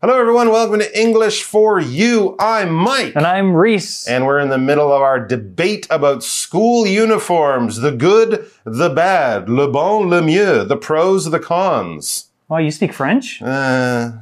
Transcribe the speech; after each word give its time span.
Hello, 0.00 0.16
everyone. 0.18 0.50
Welcome 0.50 0.78
to 0.78 1.00
English 1.00 1.42
for 1.42 1.80
You. 1.80 2.36
I'm 2.38 2.72
Mike. 2.72 3.16
And 3.16 3.26
I'm 3.26 3.52
Reese. 3.52 4.06
And 4.06 4.26
we're 4.26 4.38
in 4.38 4.48
the 4.48 4.58
middle 4.58 4.92
of 4.92 5.02
our 5.02 5.18
debate 5.18 5.88
about 5.90 6.22
school 6.22 6.86
uniforms 6.86 7.78
the 7.78 7.90
good, 7.90 8.48
the 8.64 8.90
bad, 8.90 9.48
le 9.48 9.68
bon, 9.68 10.08
le 10.08 10.22
mieux, 10.22 10.64
the 10.64 10.76
pros, 10.76 11.30
the 11.30 11.40
cons. 11.40 12.26
Oh, 12.48 12.58
you 12.58 12.70
speak 12.70 12.92
French? 12.92 13.42
Uh, 13.42 14.12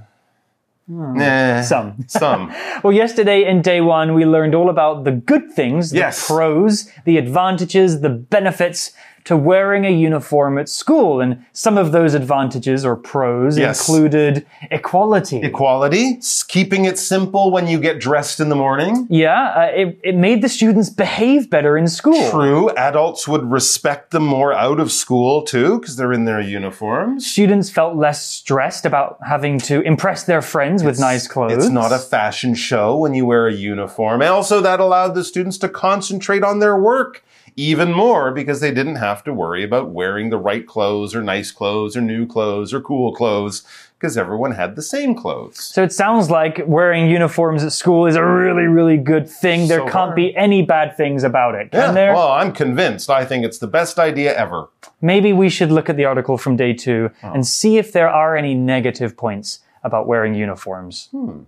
nah, 0.88 1.60
Some. 1.60 2.04
Some. 2.08 2.54
Well, 2.82 2.94
yesterday 2.94 3.44
in 3.44 3.60
day 3.60 3.82
one, 3.82 4.14
we 4.14 4.24
learned 4.24 4.54
all 4.54 4.70
about 4.70 5.04
the 5.04 5.12
good 5.12 5.52
things, 5.52 5.90
the 5.90 5.98
Yes. 5.98 6.26
pros, 6.26 6.90
the 7.04 7.18
advantages, 7.18 8.00
the 8.00 8.08
benefits 8.10 8.92
to 9.26 9.36
wearing 9.36 9.84
a 9.84 9.90
uniform 9.90 10.56
at 10.56 10.68
school. 10.68 11.20
And 11.20 11.44
some 11.52 11.76
of 11.76 11.92
those 11.92 12.14
advantages 12.14 12.84
or 12.84 12.96
pros 12.96 13.58
Yes. 13.58 13.86
included 13.88 14.46
equality. 14.70 15.40
Equality, 15.42 16.20
keeping 16.48 16.84
it 16.84 16.98
simple 16.98 17.50
when 17.50 17.66
you 17.66 17.78
get 17.80 18.00
dressed 18.00 18.40
in 18.40 18.48
the 18.48 18.56
morning. 18.56 19.06
yeah, 19.10 19.52
uh, 19.56 19.62
it, 19.74 20.00
it 20.04 20.14
made 20.16 20.42
the 20.42 20.48
students 20.48 20.88
behave 20.90 21.50
better 21.50 21.76
in 21.76 21.88
school. 21.88 22.30
True, 22.30 22.70
adults 22.76 23.26
would 23.26 23.50
respect 23.50 24.12
them 24.12 24.24
more 24.24 24.52
out 24.52 24.78
of 24.80 24.90
school 24.92 25.42
too, 25.42 25.80
because 25.80 25.96
they're 25.96 26.12
in 26.12 26.24
their 26.24 26.40
uniforms. 26.40 27.26
Students 27.26 27.68
felt 27.68 27.96
less 27.96 28.24
stressed 28.24 28.86
about 28.86 29.18
having 29.26 29.58
to 29.60 29.80
impress 29.82 30.22
their 30.24 30.40
friends 30.42 30.84
with 30.84 31.00
nice 31.00 31.26
clothes. 31.26 31.52
It's 31.52 31.68
not 31.68 31.90
a 31.92 31.98
fashion 31.98 32.54
show 32.54 32.96
when 32.96 33.14
you 33.14 33.26
wear 33.26 33.48
a 33.48 33.52
uniform. 33.52 34.22
And 34.22 34.30
also, 34.30 34.60
that 34.60 34.78
allowed 34.78 35.14
the 35.14 35.24
students 35.24 35.58
to 35.58 35.68
concentrate 35.68 36.44
on 36.44 36.60
their 36.60 36.76
work 36.76 37.24
even 37.58 37.90
more 37.92 38.32
because 38.32 38.60
they 38.60 38.70
didn't 38.70 38.96
have 38.96 39.24
to 39.24 39.32
worry 39.32 39.64
about 39.64 39.88
wearing 39.88 40.28
the 40.28 40.36
right 40.36 40.66
clothes 40.66 41.14
or 41.14 41.22
nice 41.22 41.50
clothes 41.50 41.96
or 41.96 42.02
new 42.02 42.26
clothes 42.26 42.74
or 42.74 42.80
cool 42.82 43.14
clothes 43.14 43.62
because 43.98 44.18
everyone 44.18 44.52
had 44.52 44.76
the 44.76 44.82
same 44.82 45.14
clothes. 45.14 45.58
So 45.58 45.82
it 45.82 45.90
sounds 45.90 46.28
like 46.30 46.60
wearing 46.66 47.08
uniforms 47.08 47.64
at 47.64 47.72
school 47.72 48.04
is 48.06 48.14
a 48.14 48.22
really, 48.22 48.64
really 48.64 48.98
good 48.98 49.26
thing. 49.26 49.68
There 49.68 49.78
So 49.78 49.84
can't 49.84 50.08
far. 50.10 50.14
be 50.14 50.36
any 50.36 50.60
bad 50.62 50.98
things 50.98 51.24
about 51.24 51.54
it, 51.54 51.70
can 51.70 51.80
Yeah, 51.80 51.92
there? 51.92 52.12
well, 52.14 52.30
I'm 52.30 52.52
convinced. 52.52 53.08
I 53.08 53.24
think 53.24 53.42
it's 53.46 53.56
the 53.58 53.66
best 53.66 53.98
idea 53.98 54.36
ever. 54.36 54.68
Maybe 55.00 55.32
we 55.32 55.48
should 55.48 55.72
look 55.72 55.88
at 55.88 55.96
the 55.96 56.04
article 56.04 56.36
from 56.36 56.56
day 56.56 56.74
two 56.74 57.10
Oh. 57.22 57.32
and 57.32 57.46
see 57.46 57.78
if 57.78 57.90
there 57.92 58.10
are 58.10 58.36
any 58.36 58.54
negative 58.54 59.16
points 59.16 59.60
about 59.82 60.06
wearing 60.06 60.34
uniforms. 60.34 61.08
Hmm. 61.10 61.44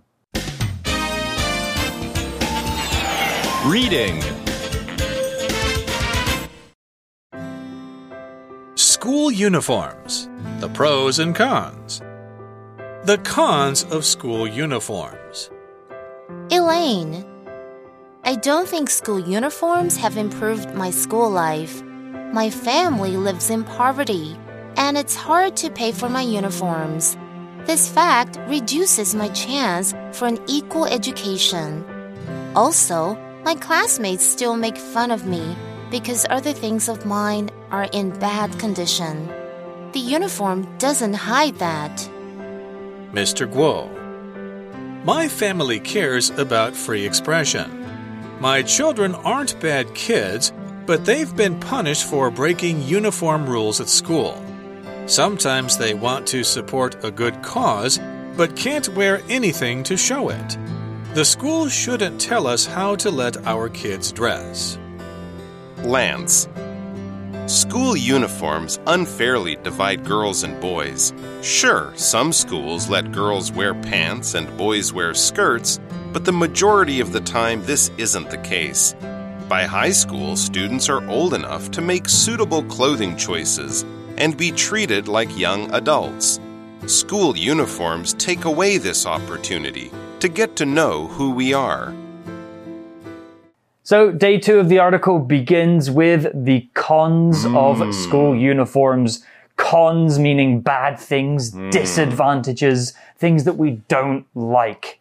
Reading 3.69 4.23
Uniforms. 9.31 10.29
The 10.59 10.69
pros 10.69 11.19
and 11.19 11.35
cons. 11.35 12.01
The 13.03 13.19
cons 13.23 13.83
of 13.85 14.05
school 14.05 14.47
uniforms. 14.47 15.49
Elaine, 16.51 17.25
I 18.23 18.35
don't 18.35 18.67
think 18.67 18.89
school 18.89 19.19
uniforms 19.19 19.97
have 19.97 20.17
improved 20.17 20.73
my 20.75 20.91
school 20.91 21.29
life. 21.29 21.81
My 22.33 22.49
family 22.49 23.17
lives 23.17 23.49
in 23.49 23.63
poverty, 23.63 24.37
and 24.75 24.97
it's 24.97 25.15
hard 25.15 25.55
to 25.57 25.69
pay 25.69 25.91
for 25.91 26.09
my 26.09 26.21
uniforms. 26.21 27.17
This 27.65 27.89
fact 27.89 28.37
reduces 28.47 29.15
my 29.15 29.29
chance 29.29 29.93
for 30.11 30.27
an 30.27 30.39
equal 30.47 30.85
education. 30.85 31.85
Also, 32.55 33.17
my 33.43 33.55
classmates 33.55 34.25
still 34.25 34.55
make 34.55 34.77
fun 34.77 35.11
of 35.11 35.25
me 35.25 35.55
because 35.91 36.25
other 36.29 36.53
things 36.53 36.89
of 36.89 37.05
mine 37.05 37.49
are 37.71 37.87
in 37.93 38.17
bad 38.19 38.57
condition. 38.59 39.27
The 39.91 39.99
uniform 39.99 40.67
doesn't 40.77 41.13
hide 41.13 41.55
that. 41.59 42.09
Mr. 43.11 43.51
Guo. 43.51 43.89
My 45.03 45.27
family 45.27 45.79
cares 45.79 46.29
about 46.31 46.75
free 46.75 47.05
expression. 47.05 47.85
My 48.39 48.61
children 48.61 49.15
aren't 49.15 49.59
bad 49.59 49.93
kids, 49.95 50.53
but 50.85 51.05
they've 51.05 51.35
been 51.35 51.59
punished 51.59 52.05
for 52.05 52.29
breaking 52.29 52.83
uniform 52.83 53.49
rules 53.49 53.81
at 53.81 53.89
school. 53.89 54.43
Sometimes 55.07 55.77
they 55.77 55.93
want 55.93 56.27
to 56.27 56.43
support 56.43 57.03
a 57.03 57.09
good 57.09 57.41
cause, 57.41 57.99
but 58.37 58.55
can't 58.55 58.87
wear 58.89 59.21
anything 59.27 59.83
to 59.83 59.97
show 59.97 60.29
it. 60.29 60.57
The 61.15 61.25
school 61.25 61.67
shouldn't 61.67 62.21
tell 62.21 62.45
us 62.45 62.65
how 62.65 62.95
to 62.97 63.09
let 63.09 63.45
our 63.47 63.69
kids 63.69 64.11
dress. 64.11 64.77
Lance. 65.83 66.47
School 67.47 67.95
uniforms 67.95 68.79
unfairly 68.85 69.55
divide 69.57 70.05
girls 70.05 70.43
and 70.43 70.59
boys. 70.61 71.13
Sure, 71.41 71.93
some 71.95 72.31
schools 72.31 72.89
let 72.89 73.11
girls 73.11 73.51
wear 73.51 73.73
pants 73.73 74.35
and 74.35 74.55
boys 74.57 74.93
wear 74.93 75.13
skirts, 75.13 75.79
but 76.13 76.25
the 76.25 76.31
majority 76.31 76.99
of 76.99 77.11
the 77.11 77.21
time 77.21 77.63
this 77.63 77.89
isn't 77.97 78.29
the 78.29 78.37
case. 78.39 78.93
By 79.47 79.63
high 79.63 79.91
school, 79.91 80.35
students 80.35 80.89
are 80.89 81.07
old 81.09 81.33
enough 81.33 81.71
to 81.71 81.81
make 81.81 82.07
suitable 82.07 82.63
clothing 82.63 83.17
choices 83.17 83.83
and 84.17 84.37
be 84.37 84.51
treated 84.51 85.07
like 85.07 85.35
young 85.39 85.73
adults. 85.73 86.39
School 86.85 87.35
uniforms 87.35 88.13
take 88.13 88.45
away 88.45 88.77
this 88.77 89.05
opportunity 89.05 89.91
to 90.19 90.27
get 90.27 90.55
to 90.57 90.65
know 90.65 91.07
who 91.07 91.31
we 91.31 91.53
are. 91.53 91.95
So, 93.89 94.11
day 94.11 94.37
two 94.37 94.59
of 94.59 94.69
the 94.69 94.77
article 94.77 95.17
begins 95.17 95.89
with 95.89 96.27
the 96.45 96.69
cons 96.75 97.43
of 97.43 97.79
hmm. 97.79 97.91
school 97.91 98.35
uniforms. 98.35 99.25
Cons 99.57 100.19
meaning 100.19 100.61
bad 100.61 100.99
things, 100.99 101.53
hmm. 101.53 101.71
disadvantages, 101.71 102.93
things 103.17 103.45
that 103.45 103.57
we 103.57 103.81
don't 103.87 104.27
like. 104.35 104.99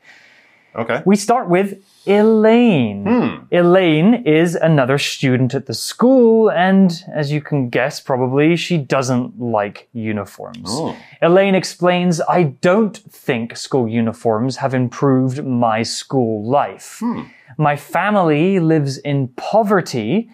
Okay. 0.74 1.02
We 1.04 1.16
start 1.16 1.50
with 1.50 1.84
Elaine. 2.08 3.04
Hmm. 3.04 3.54
Elaine 3.54 4.14
is 4.26 4.54
another 4.54 4.96
student 4.96 5.54
at 5.54 5.66
the 5.66 5.74
school, 5.74 6.50
and 6.50 7.04
as 7.14 7.30
you 7.30 7.42
can 7.42 7.68
guess, 7.68 8.00
probably 8.00 8.56
she 8.56 8.78
doesn't 8.78 9.38
like 9.38 9.88
uniforms. 9.92 10.68
Oh. 10.68 10.96
Elaine 11.20 11.54
explains 11.54 12.20
I 12.22 12.44
don't 12.44 12.96
think 12.96 13.56
school 13.56 13.86
uniforms 13.86 14.56
have 14.56 14.72
improved 14.72 15.44
my 15.44 15.82
school 15.82 16.48
life. 16.48 16.98
Hmm. 17.00 17.22
My 17.58 17.76
family 17.76 18.58
lives 18.58 18.98
in 18.98 19.28
poverty, 19.28 20.30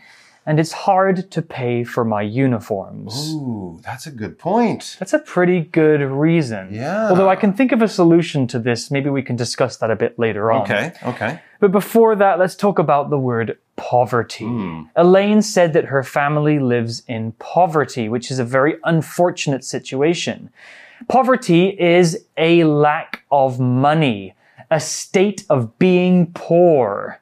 and 0.47 0.61
it's 0.61 0.73
hard 0.73 1.31
to 1.31 1.43
pay 1.43 1.85
for 1.85 2.05
my 2.05 2.23
uniforms. 2.23 3.33
Ooh, 3.33 3.81
that's 3.83 4.07
a 4.07 4.11
good 4.11 4.39
point. 4.39 4.97
That's 4.99 5.13
a 5.13 5.19
pretty 5.19 5.61
good 5.61 6.01
reason. 6.03 6.69
Yeah. 6.73 7.09
Although 7.09 7.31
I 7.31 7.37
can 7.37 7.53
think 7.53 7.73
of 7.73 7.81
a 7.81 7.89
solution 7.89 8.47
to 8.49 8.59
this. 8.59 8.91
Maybe 8.91 9.09
we 9.09 9.23
can 9.23 9.37
discuss 9.37 9.79
that 9.79 9.91
a 9.91 9.97
bit 9.97 10.19
later 10.19 10.53
on. 10.53 10.63
Okay, 10.63 10.93
okay. 11.05 11.41
But 11.61 11.73
before 11.73 12.15
that, 12.17 12.39
let's 12.39 12.55
talk 12.55 12.79
about 12.79 13.09
the 13.09 13.19
word 13.19 13.59
poverty. 13.77 14.45
Hmm. 14.45 14.83
Elaine 14.97 15.41
said 15.41 15.73
that 15.73 15.87
her 15.87 16.03
family 16.03 16.59
lives 16.59 17.03
in 17.09 17.33
poverty, 17.33 18.09
which 18.09 18.31
is 18.31 18.39
a 18.39 18.45
very 18.45 18.77
unfortunate 18.85 19.65
situation. 19.65 20.51
Poverty 21.09 21.69
is 21.81 22.25
a 22.37 22.65
lack 22.65 23.25
of 23.31 23.59
money, 23.59 24.35
a 24.71 24.81
state 24.81 25.45
of 25.49 25.79
being 25.79 26.33
poor. 26.35 27.21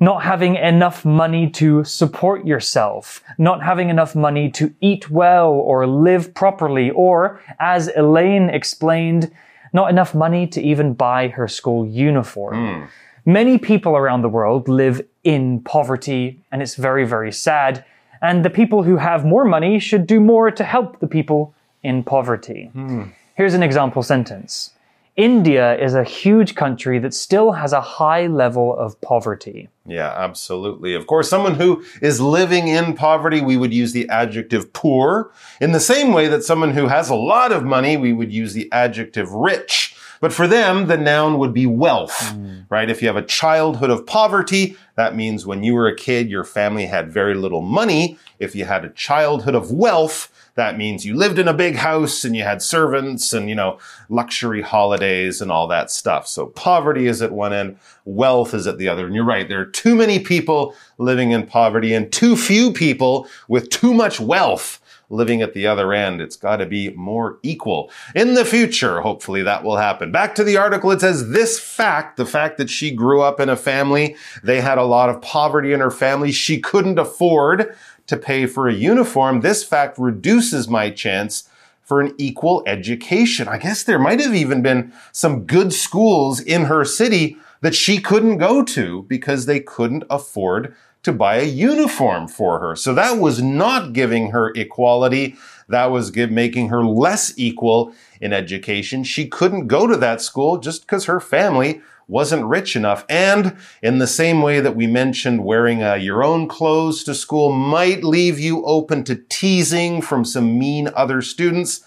Not 0.00 0.22
having 0.22 0.56
enough 0.56 1.04
money 1.04 1.48
to 1.50 1.82
support 1.84 2.46
yourself, 2.46 3.22
not 3.38 3.62
having 3.62 3.88
enough 3.88 4.14
money 4.14 4.50
to 4.52 4.74
eat 4.80 5.10
well 5.10 5.50
or 5.50 5.86
live 5.86 6.34
properly, 6.34 6.90
or, 6.90 7.40
as 7.58 7.90
Elaine 7.96 8.50
explained, 8.50 9.30
not 9.72 9.90
enough 9.90 10.14
money 10.14 10.46
to 10.48 10.62
even 10.62 10.94
buy 10.94 11.28
her 11.28 11.48
school 11.48 11.86
uniform. 11.86 12.54
Hmm. 12.54 12.84
Many 13.24 13.58
people 13.58 13.96
around 13.96 14.22
the 14.22 14.28
world 14.28 14.68
live 14.68 15.06
in 15.24 15.60
poverty, 15.60 16.40
and 16.50 16.62
it's 16.62 16.76
very, 16.76 17.04
very 17.06 17.32
sad. 17.32 17.84
And 18.22 18.44
the 18.44 18.50
people 18.50 18.82
who 18.82 18.96
have 18.96 19.24
more 19.24 19.44
money 19.44 19.78
should 19.78 20.06
do 20.06 20.20
more 20.20 20.50
to 20.50 20.64
help 20.64 21.00
the 21.00 21.06
people 21.06 21.54
in 21.82 22.02
poverty. 22.02 22.70
Hmm. 22.72 23.04
Here's 23.34 23.54
an 23.54 23.62
example 23.62 24.02
sentence 24.02 24.72
India 25.18 25.76
is 25.76 25.94
a 25.94 26.04
huge 26.04 26.54
country 26.54 27.00
that 27.00 27.12
still 27.12 27.50
has 27.50 27.72
a 27.72 27.80
high 27.80 28.28
level 28.28 28.72
of 28.78 28.98
poverty. 29.00 29.68
Yeah, 29.84 30.14
absolutely. 30.16 30.94
Of 30.94 31.08
course, 31.08 31.28
someone 31.28 31.56
who 31.56 31.84
is 32.00 32.20
living 32.20 32.68
in 32.68 32.94
poverty, 32.94 33.40
we 33.40 33.56
would 33.56 33.74
use 33.74 33.92
the 33.92 34.08
adjective 34.10 34.72
poor. 34.72 35.32
In 35.60 35.72
the 35.72 35.80
same 35.80 36.12
way 36.12 36.28
that 36.28 36.44
someone 36.44 36.70
who 36.70 36.86
has 36.86 37.10
a 37.10 37.16
lot 37.16 37.50
of 37.50 37.64
money, 37.64 37.96
we 37.96 38.12
would 38.12 38.32
use 38.32 38.52
the 38.52 38.70
adjective 38.70 39.32
rich. 39.32 39.96
But 40.20 40.32
for 40.32 40.46
them, 40.46 40.86
the 40.86 40.96
noun 40.96 41.38
would 41.38 41.52
be 41.52 41.66
wealth, 41.66 42.30
hmm. 42.30 42.60
right? 42.68 42.90
If 42.90 43.02
you 43.02 43.08
have 43.08 43.16
a 43.16 43.22
childhood 43.22 43.90
of 43.90 44.06
poverty, 44.06 44.76
that 44.96 45.14
means 45.14 45.46
when 45.46 45.62
you 45.62 45.74
were 45.74 45.86
a 45.86 45.96
kid, 45.96 46.28
your 46.28 46.44
family 46.44 46.86
had 46.86 47.12
very 47.12 47.34
little 47.34 47.62
money. 47.62 48.18
If 48.38 48.54
you 48.56 48.64
had 48.64 48.84
a 48.84 48.90
childhood 48.90 49.54
of 49.54 49.70
wealth, 49.70 50.32
that 50.58 50.76
means 50.76 51.06
you 51.06 51.14
lived 51.14 51.38
in 51.38 51.46
a 51.46 51.54
big 51.54 51.76
house 51.76 52.24
and 52.24 52.34
you 52.34 52.42
had 52.42 52.60
servants 52.60 53.32
and, 53.32 53.48
you 53.48 53.54
know, 53.54 53.78
luxury 54.08 54.60
holidays 54.60 55.40
and 55.40 55.52
all 55.52 55.68
that 55.68 55.88
stuff. 55.88 56.26
So 56.26 56.46
poverty 56.46 57.06
is 57.06 57.22
at 57.22 57.30
one 57.30 57.52
end, 57.52 57.78
wealth 58.04 58.54
is 58.54 58.66
at 58.66 58.76
the 58.76 58.88
other. 58.88 59.06
And 59.06 59.14
you're 59.14 59.24
right, 59.24 59.48
there 59.48 59.60
are 59.60 59.66
too 59.66 59.94
many 59.94 60.18
people 60.18 60.74
living 60.98 61.30
in 61.30 61.46
poverty 61.46 61.94
and 61.94 62.10
too 62.10 62.36
few 62.36 62.72
people 62.72 63.28
with 63.46 63.70
too 63.70 63.94
much 63.94 64.18
wealth 64.18 64.80
living 65.10 65.40
at 65.42 65.54
the 65.54 65.66
other 65.66 65.92
end. 65.92 66.20
It's 66.20 66.36
got 66.36 66.56
to 66.56 66.66
be 66.66 66.90
more 66.90 67.38
equal. 67.42 67.90
In 68.14 68.34
the 68.34 68.44
future, 68.44 69.00
hopefully 69.00 69.42
that 69.42 69.64
will 69.64 69.76
happen. 69.76 70.12
Back 70.12 70.34
to 70.34 70.44
the 70.44 70.56
article, 70.56 70.90
it 70.90 71.00
says 71.00 71.30
this 71.30 71.58
fact, 71.58 72.16
the 72.16 72.26
fact 72.26 72.58
that 72.58 72.70
she 72.70 72.90
grew 72.90 73.22
up 73.22 73.40
in 73.40 73.48
a 73.48 73.56
family, 73.56 74.16
they 74.42 74.60
had 74.60 74.78
a 74.78 74.84
lot 74.84 75.08
of 75.08 75.22
poverty 75.22 75.72
in 75.72 75.80
her 75.80 75.90
family, 75.90 76.32
she 76.32 76.60
couldn't 76.60 76.98
afford 76.98 77.74
to 78.06 78.16
pay 78.16 78.46
for 78.46 78.68
a 78.68 78.74
uniform. 78.74 79.40
This 79.40 79.64
fact 79.64 79.98
reduces 79.98 80.68
my 80.68 80.90
chance 80.90 81.48
for 81.82 82.00
an 82.00 82.14
equal 82.18 82.62
education. 82.66 83.48
I 83.48 83.56
guess 83.56 83.82
there 83.82 83.98
might 83.98 84.20
have 84.20 84.34
even 84.34 84.60
been 84.60 84.92
some 85.12 85.44
good 85.44 85.72
schools 85.72 86.40
in 86.40 86.66
her 86.66 86.84
city 86.84 87.38
that 87.60 87.74
she 87.74 87.98
couldn't 87.98 88.38
go 88.38 88.62
to 88.62 89.04
because 89.04 89.46
they 89.46 89.60
couldn't 89.60 90.04
afford 90.10 90.74
to 91.08 91.12
buy 91.12 91.36
a 91.36 91.44
uniform 91.44 92.28
for 92.28 92.60
her. 92.60 92.76
So 92.76 92.94
that 92.94 93.18
was 93.18 93.42
not 93.42 93.92
giving 93.92 94.30
her 94.30 94.50
equality. 94.54 95.36
That 95.68 95.86
was 95.86 96.10
give, 96.10 96.30
making 96.30 96.68
her 96.68 96.84
less 96.84 97.34
equal 97.36 97.92
in 98.20 98.32
education. 98.32 99.04
She 99.04 99.26
couldn't 99.26 99.66
go 99.66 99.86
to 99.86 99.96
that 99.96 100.20
school 100.20 100.58
just 100.58 100.82
because 100.82 101.06
her 101.06 101.20
family 101.20 101.82
wasn't 102.08 102.44
rich 102.46 102.74
enough. 102.74 103.04
And 103.08 103.56
in 103.82 103.98
the 103.98 104.06
same 104.06 104.40
way 104.40 104.60
that 104.60 104.74
we 104.74 104.86
mentioned 104.86 105.44
wearing 105.44 105.82
uh, 105.82 105.94
your 105.94 106.24
own 106.24 106.48
clothes 106.48 107.04
to 107.04 107.14
school 107.14 107.52
might 107.52 108.02
leave 108.02 108.38
you 108.38 108.64
open 108.64 109.04
to 109.04 109.16
teasing 109.28 110.00
from 110.00 110.24
some 110.24 110.58
mean 110.58 110.88
other 110.96 111.20
students, 111.20 111.82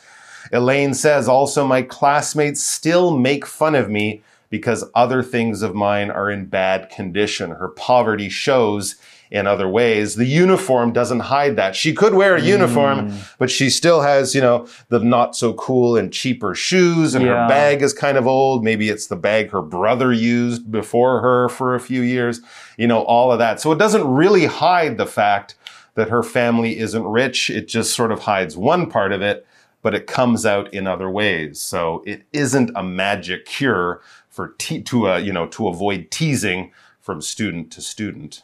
Elaine 0.51 0.93
says 0.93 1.27
also 1.27 1.65
my 1.65 1.81
classmates 1.81 2.61
still 2.63 3.17
make 3.17 3.45
fun 3.45 3.73
of 3.73 3.89
me 3.89 4.21
because 4.51 4.83
other 4.93 5.23
things 5.23 5.61
of 5.61 5.73
mine 5.73 6.11
are 6.11 6.29
in 6.29 6.45
bad 6.45 6.89
condition. 6.89 7.51
Her 7.51 7.69
poverty 7.69 8.29
shows 8.29 8.95
in 9.31 9.47
other 9.47 9.67
ways. 9.67 10.15
The 10.15 10.25
uniform 10.25 10.91
doesn't 10.91 11.21
hide 11.21 11.55
that. 11.55 11.73
She 11.73 11.93
could 11.93 12.13
wear 12.13 12.35
a 12.35 12.41
uniform, 12.41 13.09
mm. 13.09 13.33
but 13.37 13.49
she 13.49 13.69
still 13.69 14.01
has, 14.01 14.35
you 14.35 14.41
know, 14.41 14.67
the 14.89 14.99
not 14.99 15.37
so 15.37 15.53
cool 15.53 15.95
and 15.95 16.11
cheaper 16.11 16.53
shoes 16.53 17.15
and 17.15 17.25
yeah. 17.25 17.43
her 17.43 17.47
bag 17.47 17.81
is 17.81 17.93
kind 17.93 18.17
of 18.17 18.27
old. 18.27 18.63
Maybe 18.63 18.89
it's 18.89 19.07
the 19.07 19.15
bag 19.15 19.51
her 19.51 19.61
brother 19.61 20.11
used 20.11 20.69
before 20.69 21.21
her 21.21 21.47
for 21.47 21.73
a 21.73 21.79
few 21.79 22.01
years, 22.01 22.41
you 22.77 22.87
know, 22.87 23.03
all 23.03 23.31
of 23.31 23.39
that. 23.39 23.61
So 23.61 23.71
it 23.71 23.79
doesn't 23.79 24.05
really 24.05 24.45
hide 24.45 24.97
the 24.97 25.07
fact 25.07 25.55
that 25.95 26.09
her 26.09 26.23
family 26.23 26.77
isn't 26.77 27.03
rich. 27.03 27.49
It 27.49 27.69
just 27.69 27.95
sort 27.95 28.11
of 28.11 28.19
hides 28.19 28.57
one 28.57 28.89
part 28.89 29.13
of 29.13 29.21
it, 29.21 29.47
but 29.81 29.95
it 29.95 30.07
comes 30.07 30.45
out 30.45 30.73
in 30.73 30.87
other 30.87 31.09
ways. 31.09 31.61
So 31.61 32.03
it 32.05 32.23
isn't 32.33 32.71
a 32.75 32.83
magic 32.83 33.45
cure 33.45 34.01
for 34.29 34.49
te- 34.57 34.81
to 34.83 35.09
uh, 35.09 35.17
you 35.17 35.31
know 35.31 35.47
to 35.47 35.67
avoid 35.69 36.11
teasing 36.11 36.71
from 36.99 37.21
student 37.21 37.71
to 37.71 37.81
student. 37.81 38.43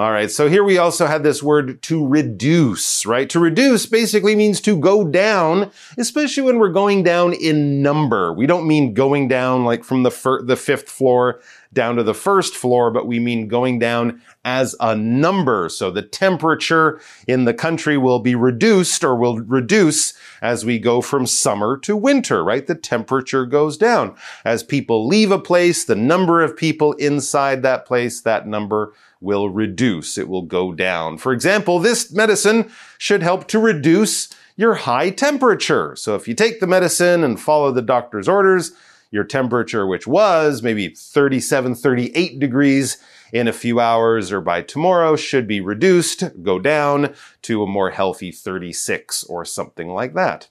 All 0.00 0.12
right, 0.12 0.30
so 0.30 0.48
here 0.48 0.64
we 0.64 0.78
also 0.78 1.06
had 1.06 1.22
this 1.22 1.42
word 1.42 1.82
to 1.82 2.06
reduce, 2.06 3.04
right? 3.04 3.28
To 3.28 3.38
reduce 3.38 3.84
basically 3.84 4.34
means 4.34 4.58
to 4.62 4.78
go 4.78 5.06
down, 5.06 5.70
especially 5.98 6.42
when 6.42 6.58
we're 6.58 6.70
going 6.70 7.02
down 7.02 7.34
in 7.34 7.82
number. 7.82 8.32
We 8.32 8.46
don't 8.46 8.66
mean 8.66 8.94
going 8.94 9.28
down 9.28 9.66
like 9.66 9.84
from 9.84 10.02
the 10.02 10.42
the 10.46 10.56
fifth 10.56 10.88
floor 10.88 11.42
down 11.74 11.96
to 11.96 12.02
the 12.02 12.14
first 12.14 12.56
floor, 12.56 12.90
but 12.90 13.06
we 13.06 13.20
mean 13.20 13.46
going 13.46 13.78
down 13.78 14.22
as 14.42 14.74
a 14.80 14.96
number. 14.96 15.68
So 15.68 15.90
the 15.90 16.00
temperature 16.00 16.98
in 17.26 17.44
the 17.44 17.52
country 17.52 17.98
will 17.98 18.20
be 18.20 18.34
reduced 18.34 19.04
or 19.04 19.14
will 19.14 19.40
reduce 19.40 20.14
as 20.40 20.64
we 20.64 20.78
go 20.78 21.02
from 21.02 21.26
summer 21.26 21.76
to 21.78 21.94
winter, 21.94 22.42
right? 22.42 22.66
The 22.66 22.74
temperature 22.74 23.44
goes 23.44 23.76
down. 23.76 24.16
As 24.46 24.62
people 24.62 25.06
leave 25.06 25.30
a 25.30 25.38
place, 25.38 25.84
the 25.84 25.94
number 25.94 26.42
of 26.42 26.56
people 26.56 26.94
inside 26.94 27.62
that 27.62 27.84
place, 27.84 28.22
that 28.22 28.48
number 28.48 28.94
will 29.20 29.50
reduce. 29.50 30.16
It 30.16 30.28
will 30.28 30.42
go 30.42 30.72
down. 30.72 31.18
For 31.18 31.32
example, 31.32 31.78
this 31.78 32.12
medicine 32.12 32.70
should 32.98 33.22
help 33.22 33.46
to 33.48 33.58
reduce 33.58 34.28
your 34.56 34.74
high 34.74 35.10
temperature. 35.10 35.94
So 35.96 36.14
if 36.14 36.26
you 36.26 36.34
take 36.34 36.60
the 36.60 36.66
medicine 36.66 37.24
and 37.24 37.40
follow 37.40 37.70
the 37.70 37.82
doctor's 37.82 38.28
orders, 38.28 38.72
your 39.10 39.24
temperature, 39.24 39.86
which 39.86 40.06
was 40.06 40.62
maybe 40.62 40.88
37, 40.88 41.74
38 41.74 42.38
degrees 42.38 42.98
in 43.32 43.48
a 43.48 43.52
few 43.52 43.80
hours 43.80 44.32
or 44.32 44.40
by 44.40 44.62
tomorrow, 44.62 45.16
should 45.16 45.46
be 45.46 45.60
reduced, 45.60 46.42
go 46.42 46.58
down 46.58 47.14
to 47.42 47.62
a 47.62 47.66
more 47.66 47.90
healthy 47.90 48.30
36 48.30 49.24
or 49.24 49.44
something 49.44 49.88
like 49.88 50.14
that. 50.14 50.48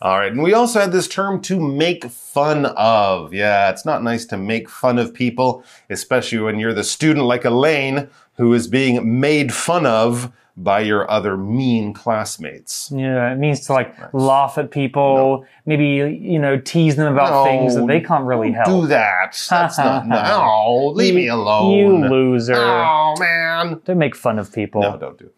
All 0.00 0.16
right, 0.16 0.30
and 0.30 0.42
we 0.42 0.52
also 0.52 0.78
had 0.78 0.92
this 0.92 1.08
term 1.08 1.40
to 1.42 1.58
make 1.58 2.04
fun 2.04 2.66
of. 2.66 3.34
Yeah, 3.34 3.68
it's 3.70 3.84
not 3.84 4.04
nice 4.04 4.24
to 4.26 4.36
make 4.36 4.68
fun 4.68 4.96
of 4.96 5.12
people, 5.12 5.64
especially 5.90 6.38
when 6.38 6.60
you're 6.60 6.72
the 6.72 6.84
student 6.84 7.26
like 7.26 7.44
Elaine 7.44 8.08
who 8.34 8.54
is 8.54 8.68
being 8.68 9.18
made 9.18 9.52
fun 9.52 9.84
of 9.86 10.32
by 10.56 10.80
your 10.80 11.08
other 11.10 11.36
mean 11.36 11.92
classmates. 11.92 12.92
Yeah, 12.94 13.32
it 13.32 13.38
means 13.38 13.66
to 13.66 13.72
like 13.72 13.94
laugh 14.12 14.58
at 14.58 14.70
people, 14.70 15.14
no. 15.16 15.46
maybe 15.66 15.86
you 16.16 16.38
know 16.38 16.58
tease 16.58 16.96
them 16.96 17.12
about 17.12 17.30
no, 17.30 17.44
things 17.44 17.74
that 17.74 17.86
they 17.86 18.00
can't 18.00 18.24
really 18.24 18.52
help. 18.52 18.66
Do 18.66 18.86
that. 18.88 19.46
That's 19.50 19.78
not. 19.78 20.06
No, 20.06 20.92
leave 20.94 21.14
you, 21.14 21.20
me 21.20 21.26
alone. 21.28 21.76
You 21.76 22.08
loser. 22.08 22.54
Oh 22.54 23.14
man. 23.18 23.80
Don't 23.84 23.98
make 23.98 24.14
fun 24.14 24.38
of 24.38 24.52
people. 24.52 24.82
No, 24.82 24.96
don't 24.96 25.18
do 25.18 25.26
it. 25.26 25.34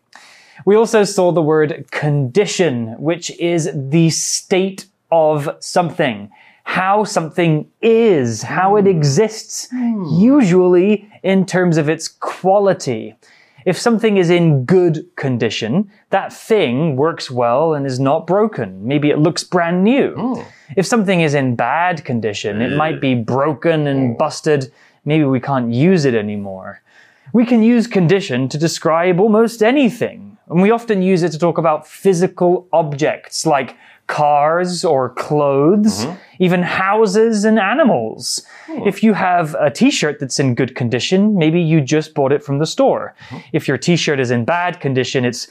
We 0.65 0.77
also 0.77 1.05
saw 1.05 1.33
the 1.33 1.43
word 1.43 1.91
condition, 1.91 2.95
which 2.99 3.31
is 3.39 3.71
the 3.75 4.11
state 4.11 4.87
of 5.11 5.49
something. 5.61 6.31
How 6.65 7.05
something 7.05 7.69
is, 7.83 8.43
how 8.43 8.77
it 8.77 8.83
hmm. 8.83 8.89
exists, 8.89 9.69
mm. 9.73 10.21
usually 10.21 11.11
in 11.23 11.45
terms 11.45 11.77
of 11.77 11.89
its 11.89 12.07
quality. 12.07 13.17
If 13.67 13.79
something 13.79 14.17
is 14.17 14.31
in 14.31 14.65
good 14.65 15.05
condition, 15.17 15.91
that 16.11 16.33
thing 16.33 16.97
works 16.97 17.31
well 17.31 17.75
and 17.75 17.87
is 17.87 18.01
not 18.01 18.27
broken. 18.27 18.87
Maybe 18.87 19.11
it 19.11 19.19
looks 19.19 19.45
brand 19.45 19.85
new. 19.85 20.15
Mm. 20.15 20.47
If 20.77 20.87
something 20.87 21.21
is 21.21 21.35
in 21.35 21.57
bad 21.57 22.05
condition, 22.05 22.63
it 22.63 22.77
might 22.77 23.01
be 23.01 23.15
broken 23.15 23.87
and 23.87 24.17
busted. 24.17 24.73
Maybe 25.05 25.25
we 25.25 25.41
can't 25.41 25.73
use 25.73 26.05
it 26.05 26.15
anymore. 26.15 26.83
We 27.33 27.45
can 27.45 27.63
use 27.63 27.87
condition 27.87 28.49
to 28.49 28.59
describe 28.59 29.21
almost 29.21 29.63
anything. 29.63 30.30
And 30.51 30.61
we 30.61 30.71
often 30.71 31.01
use 31.01 31.23
it 31.23 31.31
to 31.33 31.39
talk 31.39 31.59
about 31.59 31.87
physical 31.87 32.69
objects 32.73 33.47
like 33.47 33.77
cars 34.09 34.85
or 34.85 35.11
clothes, 35.11 36.05
mm-hmm. 36.05 36.17
even 36.41 36.63
houses 36.63 37.45
and 37.45 37.61
animals. 37.61 38.45
Hmm. 38.67 38.83
If 38.83 39.05
you 39.05 39.13
have 39.13 39.55
a 39.55 39.71
t-shirt 39.71 40.19
that's 40.19 40.41
in 40.41 40.57
good 40.57 40.75
condition, 40.75 41.37
maybe 41.37 41.61
you 41.61 41.81
just 41.81 42.13
bought 42.15 42.33
it 42.33 42.43
from 42.43 42.59
the 42.59 42.67
store. 42.67 43.15
Mm-hmm. 43.29 43.39
If 43.53 43.69
your 43.69 43.79
t-shirt 43.79 44.19
is 44.19 44.33
in 44.33 44.45
bad 44.45 44.81
condition, 44.81 45.25
it's 45.25 45.47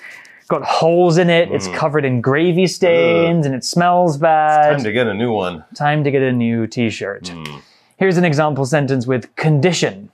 got 0.49 0.63
holes 0.63 1.17
in 1.17 1.29
it, 1.29 1.47
mm. 1.47 1.55
it's 1.55 1.67
covered 1.69 2.03
in 2.03 2.19
gravy 2.19 2.67
stains, 2.67 3.45
and 3.45 3.55
it 3.55 3.63
smells 3.63 4.17
bad. 4.17 4.73
It's 4.73 4.83
time 4.83 4.83
to 4.83 4.91
get 4.91 5.07
a 5.07 5.13
new 5.13 5.31
one. 5.31 5.63
Time 5.75 6.03
to 6.03 6.11
get 6.11 6.23
a 6.23 6.33
new 6.33 6.67
t-shirt. 6.67 7.25
Mm. 7.25 7.61
Here's 7.97 8.17
an 8.17 8.25
example 8.25 8.65
sentence 8.65 9.05
with 9.05 9.33
condition. 9.35 10.11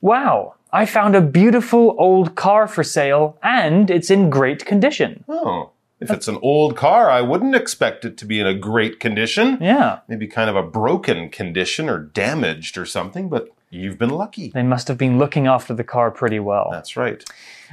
Wow, 0.00 0.54
I 0.76 0.84
found 0.84 1.16
a 1.16 1.22
beautiful 1.22 1.96
old 1.98 2.34
car 2.34 2.68
for 2.68 2.84
sale 2.84 3.38
and 3.42 3.90
it's 3.90 4.10
in 4.10 4.28
great 4.28 4.66
condition. 4.66 5.24
Oh. 5.26 5.70
If 6.00 6.10
it's 6.10 6.28
an 6.28 6.38
old 6.42 6.76
car, 6.76 7.10
I 7.10 7.22
wouldn't 7.22 7.54
expect 7.54 8.04
it 8.04 8.18
to 8.18 8.26
be 8.26 8.38
in 8.40 8.46
a 8.46 8.52
great 8.52 9.00
condition. 9.00 9.56
Yeah. 9.58 10.00
Maybe 10.06 10.26
kind 10.26 10.50
of 10.50 10.56
a 10.56 10.62
broken 10.62 11.30
condition 11.30 11.88
or 11.88 11.98
damaged 11.98 12.76
or 12.76 12.84
something, 12.84 13.30
but 13.30 13.48
you've 13.70 13.96
been 13.96 14.10
lucky. 14.10 14.50
They 14.50 14.62
must 14.62 14.86
have 14.88 14.98
been 14.98 15.18
looking 15.18 15.46
after 15.46 15.72
the 15.72 15.82
car 15.82 16.10
pretty 16.10 16.40
well. 16.40 16.68
That's 16.70 16.94
right. 16.94 17.24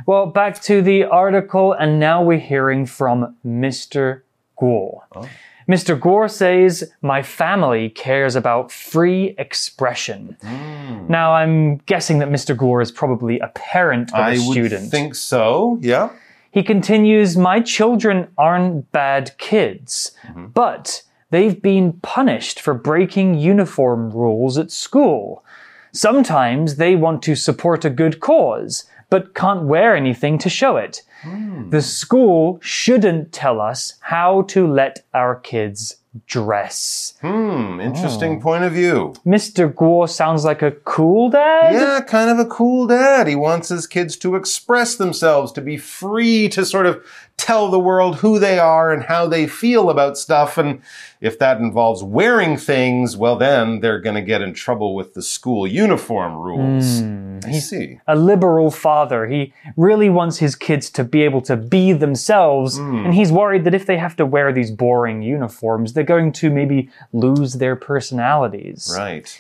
Well, 0.06 0.28
back 0.28 0.62
to 0.62 0.82
the 0.82 1.04
article, 1.04 1.74
and 1.74 2.00
now 2.00 2.24
we're 2.24 2.40
hearing 2.40 2.86
from 2.86 3.36
Mr. 3.46 4.22
Guo. 4.58 5.02
Oh. 5.14 5.28
Mr. 5.68 6.00
Guo 6.00 6.30
says, 6.30 6.92
My 7.02 7.22
family 7.22 7.90
cares 7.90 8.36
about 8.36 8.72
free 8.72 9.36
expression. 9.38 10.38
Mm. 10.42 11.10
Now, 11.10 11.34
I'm 11.34 11.78
guessing 11.78 12.20
that 12.20 12.30
Mr. 12.30 12.56
Guo 12.56 12.82
is 12.82 12.92
probably 12.92 13.40
a 13.40 13.48
parent 13.50 14.14
of 14.14 14.20
I 14.20 14.32
a 14.32 14.38
student. 14.38 14.86
I 14.86 14.90
think 14.90 15.16
so, 15.16 15.78
yeah. 15.82 16.10
He 16.52 16.64
continues, 16.64 17.36
My 17.38 17.62
children 17.62 18.28
aren't 18.38 18.92
bad 18.92 19.38
kids, 19.38 20.12
mm-hmm. 20.28 20.48
but 20.48 21.04
they've 21.32 21.62
been 21.62 21.94
punished 22.02 22.62
for 22.62 22.74
breaking 22.74 23.36
uniform 23.36 24.12
rules 24.12 24.58
at 24.58 24.72
school. 24.72 25.44
Sometimes 25.92 26.76
they 26.76 26.96
want 26.96 27.22
to 27.24 27.36
support 27.36 27.86
a 27.86 27.90
good 27.90 28.20
cause, 28.20 28.86
but 29.10 29.36
can't 29.36 29.64
wear 29.64 29.96
anything 29.96 30.38
to 30.40 30.50
show 30.50 30.78
it. 30.78 31.04
Mm. 31.24 31.72
The 31.72 31.82
school 31.82 32.60
shouldn't 32.62 33.32
tell 33.32 33.62
us 33.62 33.96
how 34.02 34.44
to 34.44 34.68
let 34.68 35.06
our 35.14 35.36
kids 35.36 35.98
dress. 36.28 37.16
Hmm, 37.22 37.80
interesting 37.80 38.38
oh. 38.38 38.40
point 38.40 38.64
of 38.64 38.74
view. 38.74 39.16
Mr. 39.26 39.74
Guo 39.74 40.08
sounds 40.08 40.46
like 40.46 40.62
a 40.62 40.72
cool 40.72 41.30
dad? 41.30 41.74
Yeah, 41.74 42.02
kind 42.02 42.30
of 42.30 42.40
a 42.40 42.46
cool 42.46 42.88
dad. 42.88 43.28
He 43.28 43.36
wants 43.36 43.70
his 43.70 43.88
kids 43.88 44.16
to 44.18 44.36
express 44.36 44.96
themselves, 44.96 45.52
to 45.54 45.62
be 45.62 45.78
free 45.78 46.50
to 46.50 46.66
sort 46.66 46.86
of 46.86 47.04
tell 47.38 47.70
the 47.70 47.80
world 47.80 48.18
who 48.18 48.40
they 48.40 48.58
are 48.58 48.94
and 48.94 49.04
how 49.04 49.28
they 49.28 49.48
feel 49.48 49.90
about 49.90 50.18
stuff. 50.18 50.58
And 50.58 50.82
if 51.20 51.40
that 51.40 51.58
involves 51.58 52.02
wearing 52.04 52.58
things, 52.58 53.18
well, 53.18 53.36
then 53.36 53.82
they're 53.82 54.00
going 54.00 54.16
to 54.16 54.22
get 54.22 54.42
in 54.42 54.54
trouble 54.54 54.96
with 54.96 55.14
the 55.14 55.22
school 55.22 55.68
uniform 55.68 56.36
rules. 56.36 57.00
Hmm. 57.00 57.40
I 57.46 57.52
see. 57.60 58.00
a 58.08 58.16
liberal 58.16 58.72
father. 58.72 59.28
He 59.28 59.54
really 59.76 60.10
wants 60.10 60.38
his 60.38 60.56
kids 60.56 60.90
to 60.92 61.04
be 61.04 61.24
able 61.24 61.42
to 61.42 61.58
be 61.58 61.92
themselves, 61.92 62.78
hmm. 62.78 63.06
and 63.06 63.14
he's 63.14 63.32
worried 63.32 63.66
that 63.66 63.74
if 63.74 63.86
they 63.86 63.98
have 63.98 64.16
to 64.18 64.26
wear 64.26 64.54
these 64.54 64.72
boring 64.72 65.22
uniforms, 65.22 65.92
they're 65.92 66.04
going 66.06 66.32
to 66.34 66.50
maybe 66.50 66.90
lose 67.12 67.56
their 67.56 67.76
personalities. 67.76 68.94
Right. 68.96 69.38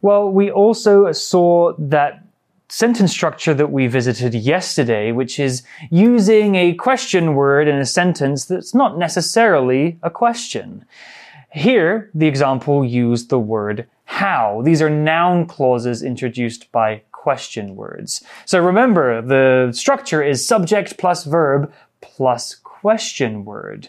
Well, 0.00 0.30
we 0.30 0.50
also 0.50 1.12
saw 1.12 1.74
that 1.78 2.23
sentence 2.68 3.12
structure 3.12 3.54
that 3.54 3.70
we 3.70 3.86
visited 3.86 4.34
yesterday, 4.34 5.12
which 5.12 5.38
is 5.38 5.62
using 5.90 6.54
a 6.54 6.74
question 6.74 7.34
word 7.34 7.68
in 7.68 7.76
a 7.76 7.86
sentence 7.86 8.46
that's 8.46 8.74
not 8.74 8.98
necessarily 8.98 9.98
a 10.02 10.10
question. 10.10 10.84
Here, 11.50 12.10
the 12.14 12.26
example 12.26 12.84
used 12.84 13.28
the 13.28 13.38
word 13.38 13.86
how. 14.06 14.62
These 14.64 14.82
are 14.82 14.90
noun 14.90 15.46
clauses 15.46 16.02
introduced 16.02 16.70
by 16.72 17.02
question 17.12 17.76
words. 17.76 18.22
So 18.44 18.58
remember, 18.60 19.22
the 19.22 19.72
structure 19.72 20.22
is 20.22 20.46
subject 20.46 20.98
plus 20.98 21.24
verb 21.24 21.72
plus 22.00 22.54
question 22.54 23.44
word. 23.44 23.88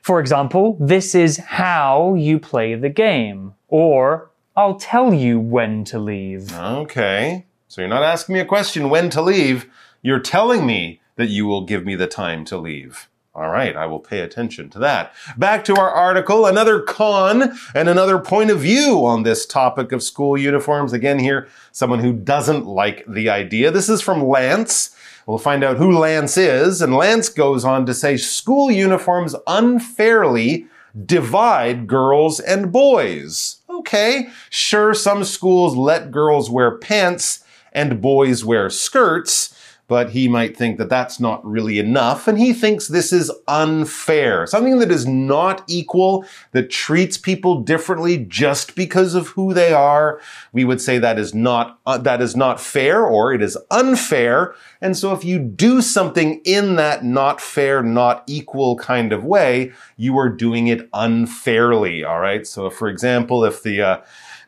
For 0.00 0.20
example, 0.20 0.76
this 0.80 1.14
is 1.14 1.36
how 1.36 2.14
you 2.14 2.38
play 2.40 2.74
the 2.74 2.88
game, 2.88 3.54
or 3.68 4.30
I'll 4.56 4.76
tell 4.76 5.14
you 5.14 5.38
when 5.38 5.84
to 5.84 5.98
leave. 5.98 6.52
Okay. 6.52 7.46
So 7.72 7.80
you're 7.80 7.88
not 7.88 8.02
asking 8.02 8.34
me 8.34 8.40
a 8.40 8.44
question 8.44 8.90
when 8.90 9.08
to 9.08 9.22
leave. 9.22 9.66
You're 10.02 10.20
telling 10.20 10.66
me 10.66 11.00
that 11.16 11.30
you 11.30 11.46
will 11.46 11.64
give 11.64 11.86
me 11.86 11.94
the 11.94 12.06
time 12.06 12.44
to 12.44 12.58
leave. 12.58 13.08
All 13.34 13.48
right, 13.48 13.74
I 13.74 13.86
will 13.86 13.98
pay 13.98 14.20
attention 14.20 14.68
to 14.72 14.78
that. 14.80 15.14
Back 15.38 15.64
to 15.64 15.76
our 15.76 15.88
article, 15.88 16.44
another 16.44 16.82
con 16.82 17.56
and 17.74 17.88
another 17.88 18.18
point 18.18 18.50
of 18.50 18.60
view 18.60 19.06
on 19.06 19.22
this 19.22 19.46
topic 19.46 19.90
of 19.90 20.02
school 20.02 20.36
uniforms. 20.36 20.92
Again, 20.92 21.18
here, 21.18 21.48
someone 21.70 22.00
who 22.00 22.12
doesn't 22.12 22.66
like 22.66 23.06
the 23.08 23.30
idea. 23.30 23.70
This 23.70 23.88
is 23.88 24.02
from 24.02 24.22
Lance. 24.22 24.94
We'll 25.24 25.38
find 25.38 25.64
out 25.64 25.78
who 25.78 25.96
Lance 25.96 26.36
is. 26.36 26.82
And 26.82 26.94
Lance 26.94 27.30
goes 27.30 27.64
on 27.64 27.86
to 27.86 27.94
say 27.94 28.18
school 28.18 28.70
uniforms 28.70 29.34
unfairly 29.46 30.66
divide 31.06 31.86
girls 31.86 32.38
and 32.38 32.70
boys. 32.70 33.62
Okay, 33.70 34.28
sure, 34.50 34.92
some 34.92 35.24
schools 35.24 35.74
let 35.74 36.10
girls 36.10 36.50
wear 36.50 36.76
pants 36.76 37.41
and 37.72 38.00
boys 38.00 38.44
wear 38.44 38.70
skirts, 38.70 39.58
but 39.92 40.10
he 40.10 40.26
might 40.26 40.56
think 40.56 40.78
that 40.78 40.88
that's 40.88 41.20
not 41.20 41.44
really 41.44 41.78
enough, 41.78 42.26
and 42.26 42.38
he 42.38 42.54
thinks 42.54 42.88
this 42.88 43.12
is 43.12 43.30
unfair. 43.46 44.46
Something 44.46 44.78
that 44.78 44.90
is 44.90 45.06
not 45.06 45.62
equal, 45.68 46.24
that 46.52 46.70
treats 46.70 47.18
people 47.18 47.60
differently 47.60 48.16
just 48.16 48.74
because 48.74 49.14
of 49.14 49.28
who 49.28 49.52
they 49.52 49.74
are. 49.74 50.18
We 50.50 50.64
would 50.64 50.80
say 50.80 50.96
that 50.98 51.18
is 51.18 51.34
not 51.34 51.78
uh, 51.84 51.98
that 51.98 52.22
is 52.22 52.34
not 52.34 52.58
fair, 52.58 53.04
or 53.04 53.34
it 53.34 53.42
is 53.42 53.58
unfair. 53.70 54.54
And 54.80 54.96
so, 54.96 55.12
if 55.12 55.26
you 55.26 55.38
do 55.38 55.82
something 55.82 56.40
in 56.44 56.76
that 56.76 57.04
not 57.04 57.38
fair, 57.38 57.82
not 57.82 58.24
equal 58.26 58.76
kind 58.76 59.12
of 59.12 59.24
way, 59.24 59.72
you 59.98 60.16
are 60.16 60.30
doing 60.30 60.68
it 60.68 60.88
unfairly. 60.94 62.02
All 62.02 62.20
right. 62.20 62.46
So, 62.46 62.70
for 62.70 62.88
example, 62.88 63.44
if 63.44 63.62
the 63.62 63.82
uh, 63.82 64.00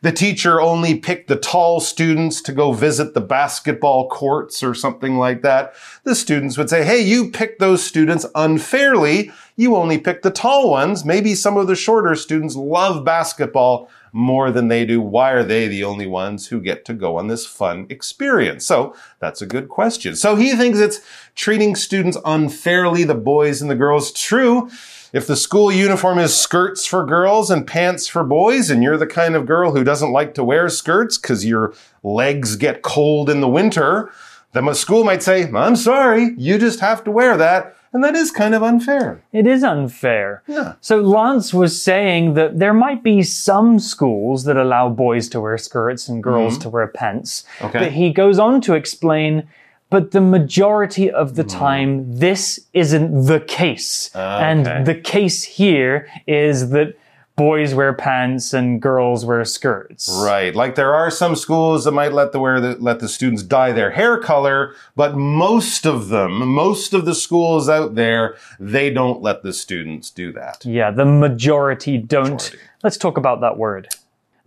the 0.05 0.11
teacher 0.11 0.61
only 0.61 0.99
picked 0.99 1.27
the 1.29 1.35
tall 1.35 1.79
students 1.79 2.39
to 2.39 2.51
go 2.51 2.73
visit 2.73 3.15
the 3.15 3.21
basketball 3.21 4.07
courts 4.07 4.61
or 4.61 4.75
something 4.75 5.17
like 5.17 5.41
that, 5.41 5.73
the 6.03 6.13
students 6.13 6.59
would 6.59 6.69
say, 6.69 6.85
Hey, 6.85 7.01
you 7.01 7.31
picked 7.31 7.59
those 7.59 7.83
students 7.83 8.23
unfairly. 8.35 9.31
You 9.55 9.75
only 9.75 9.97
picked 9.97 10.21
the 10.21 10.29
tall 10.29 10.69
ones. 10.69 11.05
Maybe 11.05 11.33
some 11.33 11.57
of 11.57 11.65
the 11.65 11.75
shorter 11.75 12.13
students 12.13 12.55
love 12.55 13.03
basketball 13.03 13.89
more 14.11 14.51
than 14.51 14.67
they 14.67 14.85
do. 14.85 15.01
Why 15.01 15.31
are 15.31 15.43
they 15.43 15.67
the 15.67 15.83
only 15.83 16.05
ones 16.05 16.47
who 16.47 16.61
get 16.61 16.85
to 16.85 16.93
go 16.93 17.17
on 17.17 17.27
this 17.27 17.47
fun 17.47 17.87
experience? 17.89 18.63
So 18.63 18.95
that's 19.17 19.41
a 19.41 19.47
good 19.47 19.69
question. 19.69 20.15
So 20.15 20.35
he 20.35 20.51
thinks 20.51 20.77
it's 20.77 21.01
treating 21.33 21.75
students 21.75 22.17
unfairly, 22.23 23.05
the 23.05 23.15
boys 23.15 23.59
and 23.59 23.71
the 23.71 23.75
girls. 23.75 24.11
True. 24.11 24.69
If 25.15 25.27
the 25.27 25.37
school 25.37 25.71
uniform 25.71 26.19
is 26.19 26.35
skirts 26.35 26.85
for 26.85 27.05
girls 27.05 27.49
and 27.49 27.65
pants 27.65 28.05
for 28.05 28.25
boys, 28.25 28.69
and 28.69 28.83
you're 28.83 28.97
the 28.97 29.07
kind 29.07 29.33
of 29.33 29.45
girl 29.45 29.71
who 29.71 29.81
doesn't 29.81 30.11
like 30.11 30.33
to 30.33 30.43
wear 30.43 30.67
skirts 30.67 31.17
because 31.17 31.45
your 31.45 31.73
legs 32.03 32.57
get 32.57 32.81
cold 32.81 33.29
in 33.29 33.39
the 33.39 33.47
winter, 33.47 34.11
then 34.51 34.65
the 34.65 34.73
school 34.73 35.05
might 35.05 35.23
say, 35.23 35.49
I'm 35.49 35.77
sorry, 35.77 36.33
you 36.37 36.57
just 36.57 36.81
have 36.81 37.01
to 37.05 37.11
wear 37.11 37.37
that. 37.37 37.77
And 37.93 38.03
that 38.03 38.13
is 38.13 38.29
kind 38.29 38.53
of 38.53 38.61
unfair. 38.61 39.23
It 39.31 39.47
is 39.47 39.63
unfair. 39.63 40.43
Yeah. 40.47 40.73
So 40.81 40.99
Lance 40.99 41.53
was 41.53 41.81
saying 41.81 42.33
that 42.33 42.59
there 42.59 42.73
might 42.73 43.01
be 43.01 43.23
some 43.23 43.79
schools 43.79 44.43
that 44.43 44.57
allow 44.57 44.89
boys 44.89 45.29
to 45.29 45.39
wear 45.39 45.57
skirts 45.57 46.09
and 46.09 46.21
girls 46.21 46.55
mm-hmm. 46.55 46.63
to 46.63 46.69
wear 46.71 46.87
pants. 46.87 47.45
Okay. 47.61 47.79
But 47.79 47.93
he 47.93 48.11
goes 48.11 48.37
on 48.37 48.59
to 48.59 48.73
explain, 48.73 49.47
but 49.89 50.11
the 50.11 50.21
majority 50.21 51.11
of 51.11 51.35
the 51.35 51.43
hmm. 51.43 51.49
time, 51.49 52.17
this 52.17 52.59
isn't 52.73 53.27
the 53.27 53.39
case. 53.39 54.09
Ah, 54.15 54.37
okay. 54.37 54.45
And 54.45 54.87
the 54.87 54.95
case 54.95 55.43
here 55.43 56.09
is 56.27 56.69
that 56.71 56.97
boys 57.35 57.73
wear 57.73 57.93
pants 57.93 58.53
and 58.53 58.81
girls 58.81 59.25
wear 59.25 59.43
skirts. 59.43 60.09
Right. 60.23 60.55
Like 60.55 60.75
there 60.75 60.93
are 60.93 61.11
some 61.11 61.35
schools 61.35 61.83
that 61.83 61.91
might 61.91 62.13
let 62.13 62.31
the 62.31 62.39
wear 62.39 62.59
the, 62.61 62.77
let 62.79 62.99
the 62.99 63.09
students 63.09 63.43
dye 63.43 63.71
their 63.71 63.91
hair 63.91 64.17
color, 64.17 64.73
but 64.95 65.15
most 65.15 65.85
of 65.85 66.09
them, 66.09 66.47
most 66.47 66.93
of 66.93 67.05
the 67.05 67.15
schools 67.15 67.67
out 67.67 67.95
there, 67.95 68.35
they 68.59 68.89
don't 68.89 69.21
let 69.21 69.43
the 69.43 69.53
students 69.53 70.09
do 70.09 70.31
that. 70.33 70.65
Yeah, 70.65 70.91
the 70.91 71.05
majority 71.05 71.97
don't. 71.97 72.31
Majority. 72.31 72.57
Let's 72.83 72.97
talk 72.97 73.17
about 73.17 73.41
that 73.41 73.57
word. 73.57 73.89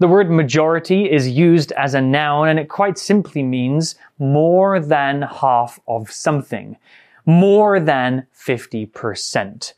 The 0.00 0.06
word 0.06 0.30
majority 0.30 1.10
is 1.10 1.28
used 1.28 1.72
as 1.72 1.94
a 1.94 2.00
noun 2.00 2.48
and 2.48 2.58
it 2.58 2.68
quite 2.68 2.98
simply 2.98 3.42
means 3.42 3.96
more 4.20 4.78
than 4.78 5.22
half 5.22 5.80
of 5.88 6.12
something. 6.12 6.76
More 7.26 7.80
than 7.80 8.26
50%. 8.32 9.72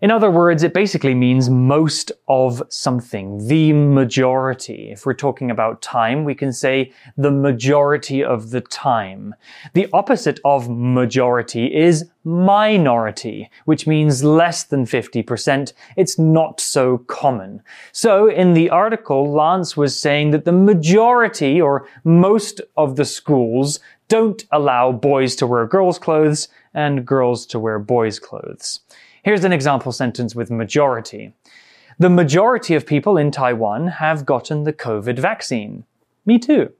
In 0.00 0.12
other 0.12 0.30
words, 0.30 0.62
it 0.62 0.74
basically 0.74 1.14
means 1.14 1.50
most 1.50 2.12
of 2.28 2.62
something, 2.68 3.48
the 3.48 3.72
majority. 3.72 4.92
If 4.92 5.04
we're 5.04 5.14
talking 5.14 5.50
about 5.50 5.82
time, 5.82 6.22
we 6.22 6.36
can 6.36 6.52
say 6.52 6.92
the 7.16 7.32
majority 7.32 8.22
of 8.22 8.50
the 8.50 8.60
time. 8.60 9.34
The 9.74 9.88
opposite 9.92 10.38
of 10.44 10.70
majority 10.70 11.74
is 11.74 12.08
minority, 12.22 13.50
which 13.64 13.88
means 13.88 14.22
less 14.22 14.62
than 14.62 14.84
50%. 14.84 15.72
It's 15.96 16.16
not 16.16 16.60
so 16.60 16.98
common. 16.98 17.62
So 17.90 18.28
in 18.28 18.54
the 18.54 18.70
article, 18.70 19.32
Lance 19.32 19.76
was 19.76 19.98
saying 19.98 20.30
that 20.30 20.44
the 20.44 20.52
majority 20.52 21.60
or 21.60 21.88
most 22.04 22.60
of 22.76 22.94
the 22.94 23.04
schools 23.04 23.80
don't 24.06 24.44
allow 24.52 24.92
boys 24.92 25.34
to 25.36 25.46
wear 25.46 25.66
girls' 25.66 25.98
clothes 25.98 26.48
and 26.72 27.04
girls 27.04 27.46
to 27.46 27.58
wear 27.58 27.80
boys' 27.80 28.20
clothes. 28.20 28.80
Here's 29.28 29.44
an 29.44 29.52
example 29.52 29.92
sentence 29.92 30.34
with 30.34 30.50
majority. 30.50 31.34
The 31.98 32.08
majority 32.08 32.74
of 32.74 32.86
people 32.86 33.18
in 33.18 33.30
Taiwan 33.30 33.88
have 33.88 34.24
gotten 34.24 34.64
the 34.64 34.72
COVID 34.72 35.18
vaccine. 35.18 35.84
Me 36.24 36.38
too. 36.38 36.72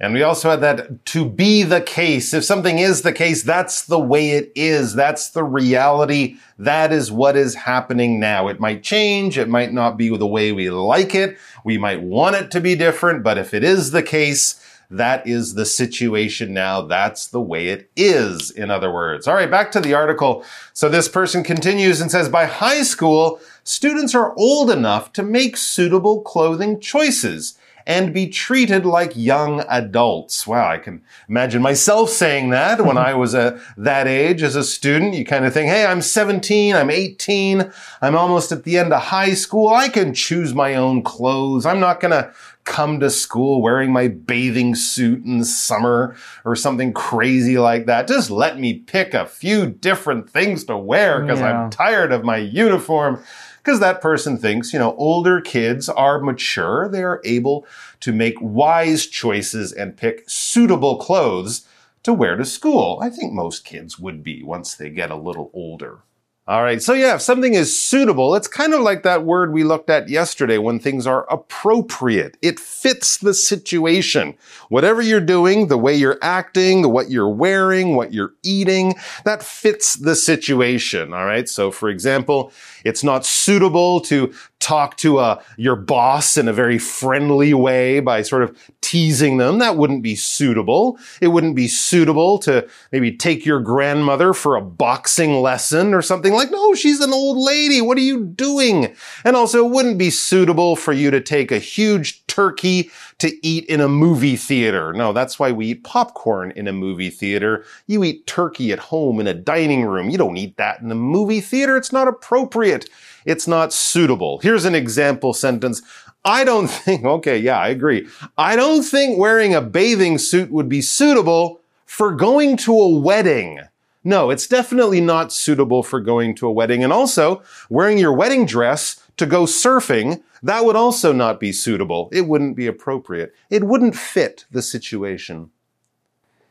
And 0.00 0.14
we 0.14 0.24
also 0.24 0.50
had 0.50 0.62
that 0.62 1.04
to 1.04 1.24
be 1.24 1.62
the 1.62 1.80
case. 1.80 2.34
If 2.34 2.42
something 2.42 2.80
is 2.80 3.02
the 3.02 3.12
case, 3.12 3.44
that's 3.44 3.86
the 3.86 4.00
way 4.00 4.30
it 4.30 4.50
is. 4.56 4.96
That's 4.96 5.30
the 5.30 5.44
reality. 5.44 6.38
That 6.58 6.92
is 6.92 7.12
what 7.12 7.36
is 7.36 7.54
happening 7.54 8.18
now. 8.18 8.48
It 8.48 8.58
might 8.58 8.82
change. 8.82 9.38
It 9.38 9.48
might 9.48 9.72
not 9.72 9.96
be 9.96 10.08
the 10.08 10.26
way 10.26 10.50
we 10.50 10.70
like 10.70 11.14
it. 11.14 11.38
We 11.62 11.78
might 11.78 12.02
want 12.02 12.34
it 12.34 12.50
to 12.50 12.60
be 12.60 12.74
different, 12.74 13.22
but 13.22 13.38
if 13.38 13.54
it 13.54 13.62
is 13.62 13.92
the 13.92 14.02
case, 14.02 14.60
that 14.96 15.26
is 15.26 15.54
the 15.54 15.66
situation 15.66 16.54
now. 16.54 16.82
That's 16.82 17.26
the 17.26 17.40
way 17.40 17.68
it 17.68 17.90
is, 17.96 18.50
in 18.50 18.70
other 18.70 18.92
words. 18.92 19.26
All 19.26 19.34
right, 19.34 19.50
back 19.50 19.72
to 19.72 19.80
the 19.80 19.94
article. 19.94 20.44
So 20.72 20.88
this 20.88 21.08
person 21.08 21.42
continues 21.42 22.00
and 22.00 22.10
says, 22.10 22.28
by 22.28 22.46
high 22.46 22.82
school, 22.82 23.40
students 23.64 24.14
are 24.14 24.34
old 24.36 24.70
enough 24.70 25.12
to 25.14 25.22
make 25.22 25.56
suitable 25.56 26.22
clothing 26.22 26.80
choices 26.80 27.58
and 27.86 28.14
be 28.14 28.28
treated 28.28 28.86
like 28.86 29.12
young 29.14 29.60
adults. 29.68 30.46
Wow, 30.46 30.68
I 30.68 30.78
can 30.78 31.02
imagine 31.28 31.60
myself 31.60 32.10
saying 32.10 32.50
that 32.50 32.84
when 32.84 32.96
I 32.96 33.14
was 33.14 33.34
a, 33.34 33.60
that 33.76 34.06
age 34.06 34.42
as 34.42 34.56
a 34.56 34.64
student. 34.64 35.14
You 35.14 35.24
kind 35.24 35.44
of 35.44 35.52
think, 35.52 35.68
hey, 35.68 35.84
I'm 35.84 36.00
17, 36.00 36.74
I'm 36.74 36.90
18, 36.90 37.70
I'm 38.00 38.16
almost 38.16 38.52
at 38.52 38.64
the 38.64 38.78
end 38.78 38.92
of 38.92 39.02
high 39.02 39.34
school. 39.34 39.68
I 39.68 39.88
can 39.88 40.14
choose 40.14 40.54
my 40.54 40.74
own 40.74 41.02
clothes. 41.02 41.66
I'm 41.66 41.80
not 41.80 42.00
going 42.00 42.12
to 42.12 42.32
come 42.64 42.98
to 43.00 43.10
school 43.10 43.60
wearing 43.62 43.92
my 43.92 44.08
bathing 44.08 44.74
suit 44.74 45.24
in 45.24 45.38
the 45.38 45.44
summer 45.44 46.16
or 46.44 46.56
something 46.56 46.92
crazy 46.92 47.58
like 47.58 47.86
that. 47.86 48.08
Just 48.08 48.30
let 48.30 48.58
me 48.58 48.74
pick 48.74 49.14
a 49.14 49.26
few 49.26 49.66
different 49.66 50.28
things 50.28 50.64
to 50.64 50.76
wear 50.76 51.20
because 51.20 51.40
Yeah. 51.40 51.64
I'm 51.64 51.70
tired 51.70 52.12
of 52.12 52.24
my 52.24 52.38
uniform. 52.38 53.22
Because 53.62 53.80
that 53.80 54.02
person 54.02 54.36
thinks, 54.36 54.74
you 54.74 54.78
know, 54.78 54.94
older 54.96 55.40
kids 55.40 55.88
are 55.88 56.20
mature. 56.20 56.86
They 56.86 57.02
are 57.02 57.22
able 57.24 57.66
to 58.00 58.12
make 58.12 58.34
wise 58.38 59.06
choices 59.06 59.72
and 59.72 59.96
pick 59.96 60.24
suitable 60.26 60.98
clothes 60.98 61.66
to 62.02 62.12
wear 62.12 62.36
to 62.36 62.44
school. 62.44 62.98
I 63.00 63.08
think 63.08 63.32
most 63.32 63.64
kids 63.64 63.98
would 63.98 64.22
be 64.22 64.42
once 64.42 64.74
they 64.74 64.90
get 64.90 65.10
a 65.10 65.16
little 65.16 65.50
older. 65.54 66.00
All 66.46 66.62
right, 66.62 66.82
so 66.82 66.92
yeah, 66.92 67.14
if 67.14 67.22
something 67.22 67.54
is 67.54 67.74
suitable, 67.74 68.34
it's 68.34 68.48
kind 68.48 68.74
of 68.74 68.80
like 68.80 69.02
that 69.02 69.24
word 69.24 69.54
we 69.54 69.64
looked 69.64 69.88
at 69.88 70.10
yesterday 70.10 70.58
when 70.58 70.78
things 70.78 71.06
are 71.06 71.24
appropriate. 71.32 72.36
It 72.42 72.60
fits 72.60 73.16
the 73.16 73.32
situation. 73.32 74.34
Whatever 74.68 75.00
you're 75.00 75.22
doing, 75.22 75.68
the 75.68 75.78
way 75.78 75.94
you're 75.94 76.18
acting, 76.20 76.92
what 76.92 77.10
you're 77.10 77.30
wearing, 77.30 77.96
what 77.96 78.12
you're 78.12 78.34
eating, 78.42 78.94
that 79.24 79.42
fits 79.42 79.94
the 79.94 80.14
situation. 80.14 81.14
All 81.14 81.24
right, 81.24 81.48
so 81.48 81.70
for 81.70 81.88
example, 81.88 82.52
it's 82.84 83.02
not 83.02 83.24
suitable 83.24 84.02
to 84.02 84.34
talk 84.64 84.96
to 84.96 85.18
uh, 85.18 85.42
your 85.58 85.76
boss 85.76 86.38
in 86.38 86.48
a 86.48 86.52
very 86.52 86.78
friendly 86.78 87.52
way 87.52 88.00
by 88.00 88.22
sort 88.22 88.42
of 88.42 88.56
teasing 88.80 89.36
them. 89.36 89.58
That 89.58 89.76
wouldn't 89.76 90.02
be 90.02 90.16
suitable. 90.16 90.98
It 91.20 91.28
wouldn't 91.28 91.54
be 91.54 91.68
suitable 91.68 92.38
to 92.38 92.66
maybe 92.90 93.14
take 93.14 93.44
your 93.44 93.60
grandmother 93.60 94.32
for 94.32 94.56
a 94.56 94.62
boxing 94.62 95.42
lesson 95.42 95.92
or 95.92 96.00
something 96.00 96.32
like, 96.32 96.50
no, 96.50 96.74
she's 96.74 97.00
an 97.00 97.12
old 97.12 97.36
lady. 97.36 97.82
What 97.82 97.98
are 97.98 98.02
you 98.02 98.24
doing? 98.24 98.96
And 99.22 99.36
also, 99.36 99.66
it 99.66 99.70
wouldn't 99.70 99.98
be 99.98 100.08
suitable 100.08 100.76
for 100.76 100.94
you 100.94 101.10
to 101.10 101.20
take 101.20 101.52
a 101.52 101.58
huge 101.58 102.26
turkey 102.26 102.90
to 103.18 103.46
eat 103.46 103.64
in 103.66 103.80
a 103.80 103.88
movie 103.88 104.36
theater. 104.36 104.92
No, 104.92 105.12
that's 105.12 105.38
why 105.38 105.52
we 105.52 105.66
eat 105.66 105.84
popcorn 105.84 106.52
in 106.52 106.68
a 106.68 106.72
movie 106.72 107.10
theater. 107.10 107.64
You 107.86 108.04
eat 108.04 108.26
turkey 108.26 108.72
at 108.72 108.78
home 108.78 109.20
in 109.20 109.26
a 109.26 109.34
dining 109.34 109.84
room. 109.84 110.10
You 110.10 110.18
don't 110.18 110.36
eat 110.36 110.56
that 110.56 110.80
in 110.80 110.90
a 110.90 110.96
movie 110.96 111.40
theater. 111.40 111.76
It's 111.76 111.92
not 111.92 112.08
appropriate. 112.08 112.88
It's 113.24 113.48
not 113.48 113.72
suitable. 113.72 114.38
Here's 114.38 114.64
an 114.64 114.74
example 114.74 115.32
sentence. 115.32 115.82
I 116.24 116.44
don't 116.44 116.68
think, 116.70 117.04
okay, 117.04 117.38
yeah, 117.38 117.58
I 117.58 117.68
agree. 117.68 118.08
I 118.36 118.56
don't 118.56 118.82
think 118.82 119.18
wearing 119.18 119.54
a 119.54 119.60
bathing 119.60 120.18
suit 120.18 120.50
would 120.50 120.68
be 120.68 120.80
suitable 120.80 121.60
for 121.86 122.12
going 122.12 122.56
to 122.58 122.72
a 122.72 122.98
wedding. 122.98 123.60
No, 124.06 124.28
it's 124.28 124.46
definitely 124.46 125.00
not 125.00 125.32
suitable 125.32 125.82
for 125.82 126.00
going 126.00 126.34
to 126.36 126.46
a 126.46 126.52
wedding. 126.52 126.84
And 126.84 126.92
also, 126.92 127.42
wearing 127.70 127.96
your 127.96 128.12
wedding 128.12 128.44
dress 128.44 129.00
to 129.16 129.24
go 129.24 129.44
surfing, 129.44 130.22
that 130.44 130.64
would 130.64 130.76
also 130.76 131.12
not 131.12 131.40
be 131.40 131.52
suitable. 131.52 132.08
It 132.12 132.28
wouldn't 132.28 132.54
be 132.54 132.66
appropriate. 132.66 133.34
It 133.50 133.64
wouldn't 133.64 133.96
fit 133.96 134.44
the 134.50 134.62
situation. 134.62 135.50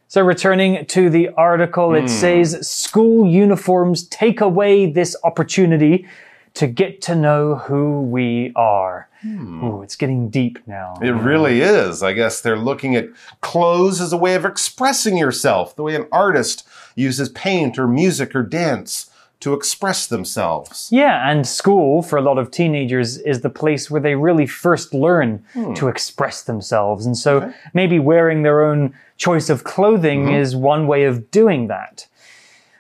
So, 0.08 0.22
returning 0.22 0.86
to 0.88 1.10
the 1.10 1.30
article, 1.30 1.90
mm. 1.90 2.00
it 2.00 2.02
hmm. 2.02 2.08
says 2.08 2.68
school 2.68 3.28
uniforms 3.28 4.08
take 4.08 4.42
away 4.42 4.92
this 4.92 5.16
opportunity 5.24 6.08
to 6.56 6.68
get 6.68 7.02
to 7.04 7.16
know 7.16 7.56
who 7.56 8.02
we 8.02 8.52
are. 8.56 9.10
Hmm. 9.22 9.64
Ooh, 9.64 9.82
it's 9.82 9.96
getting 9.96 10.30
deep 10.30 10.60
now. 10.68 10.96
It 11.02 11.12
really 11.12 11.62
is. 11.62 12.04
I 12.04 12.14
guess 12.14 12.42
they're 12.42 12.58
looking 12.58 12.96
at 12.96 13.10
clothes 13.42 14.02
as 14.02 14.14
a 14.14 14.18
way 14.18 14.36
of 14.36 14.46
expressing 14.46 15.18
yourself, 15.18 15.76
the 15.76 15.84
way 15.84 15.96
an 15.96 16.08
artist 16.12 16.68
uses 16.96 17.30
paint 17.30 17.80
or 17.80 17.88
music 17.88 18.36
or 18.36 18.44
dance 18.44 19.10
to 19.44 19.54
express 19.54 20.08
themselves. 20.08 20.88
Yeah, 20.90 21.30
and 21.30 21.46
school 21.46 22.02
for 22.02 22.18
a 22.18 22.22
lot 22.22 22.38
of 22.38 22.50
teenagers 22.50 23.18
is 23.18 23.42
the 23.42 23.50
place 23.50 23.92
where 23.92 24.00
they 24.00 24.16
really 24.16 24.48
first 24.48 24.94
learn 24.94 25.44
hmm. 25.52 25.74
to 25.74 25.90
express 25.90 26.44
themselves. 26.44 27.06
And 27.06 27.18
so 27.18 27.38
okay. 27.38 27.52
maybe 27.74 28.00
wearing 28.00 28.44
their 28.44 28.66
own 28.66 28.94
choice 29.18 29.50
of 29.50 29.66
clothing 29.66 30.22
mm 30.24 30.30
-hmm. 30.30 30.42
is 30.42 30.56
one 30.56 30.88
way 30.88 31.10
of 31.10 31.30
doing 31.32 31.68
that. 31.68 32.08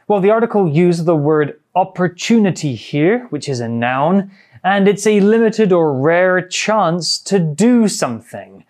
Well, 0.07 0.21
the 0.21 0.31
article 0.31 0.87
used 0.87 1.05
the 1.05 1.17
word 1.17 1.59
opportunity 1.73 2.75
here, 2.91 3.27
which 3.29 3.49
is 3.49 3.59
a 3.61 3.67
noun, 3.67 4.31
and 4.61 4.87
it's 4.87 5.07
a 5.07 5.19
limited 5.19 5.71
or 5.71 6.01
rare 6.11 6.47
chance 6.47 7.23
to 7.29 7.39
do 7.39 7.87
something. 7.87 8.63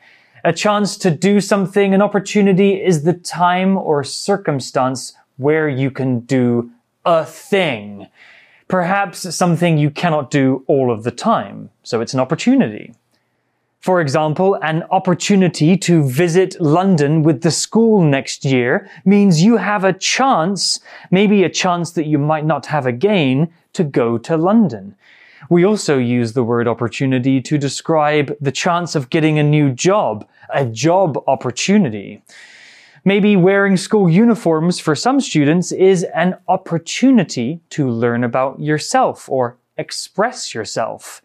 A 0.44 0.54
chance 0.54 0.98
to 1.04 1.10
do 1.30 1.40
something, 1.40 1.94
an 1.94 2.02
opportunity 2.02 2.72
is 2.90 3.04
the 3.04 3.20
time 3.42 3.78
or 3.78 4.04
circumstance 4.04 5.14
where 5.38 5.70
you 5.70 5.92
can 5.92 6.26
do 6.26 6.70
a 7.06 7.26
thing. 7.26 8.08
Perhaps 8.68 9.36
something 9.36 9.78
you 9.78 9.92
cannot 9.92 10.32
do 10.32 10.64
all 10.68 10.92
of 10.92 11.04
the 11.04 11.12
time, 11.12 11.70
so 11.84 12.02
it's 12.02 12.14
an 12.14 12.20
opportunity. 12.20 12.94
For 13.82 14.00
example, 14.00 14.58
an 14.62 14.84
opportunity 14.92 15.76
to 15.76 16.08
visit 16.08 16.56
London 16.62 17.22
with 17.22 17.42
the 17.42 17.52
school 17.52 18.02
next 18.02 18.46
year 18.46 18.90
means 19.04 19.44
you 19.44 19.58
have 19.58 19.84
a 19.84 19.92
chance, 19.92 20.80
maybe 21.12 21.44
a 21.44 21.50
chance 21.50 21.92
that 21.92 22.06
you 22.06 22.18
might 22.18 22.46
not 22.46 22.66
have 22.68 22.86
again, 22.86 23.54
to 23.74 23.84
go 23.84 24.18
to 24.20 24.38
London. 24.38 24.96
We 25.50 25.66
also 25.66 25.98
use 25.98 26.32
the 26.32 26.46
word 26.46 26.66
opportunity 26.66 27.42
to 27.42 27.58
describe 27.58 28.34
the 28.40 28.54
chance 28.54 28.96
of 28.96 29.10
getting 29.10 29.38
a 29.38 29.44
new 29.44 29.72
job, 29.72 30.26
a 30.54 30.66
job 30.66 31.22
opportunity. 31.28 32.24
Maybe 33.06 33.36
wearing 33.36 33.76
school 33.76 34.10
uniforms 34.10 34.80
for 34.80 34.96
some 34.96 35.20
students 35.20 35.74
is 35.74 36.04
an 36.16 36.38
opportunity 36.48 37.60
to 37.72 37.90
learn 37.90 38.24
about 38.24 38.62
yourself 38.62 39.28
or 39.28 39.58
express 39.78 40.54
yourself. 40.54 41.22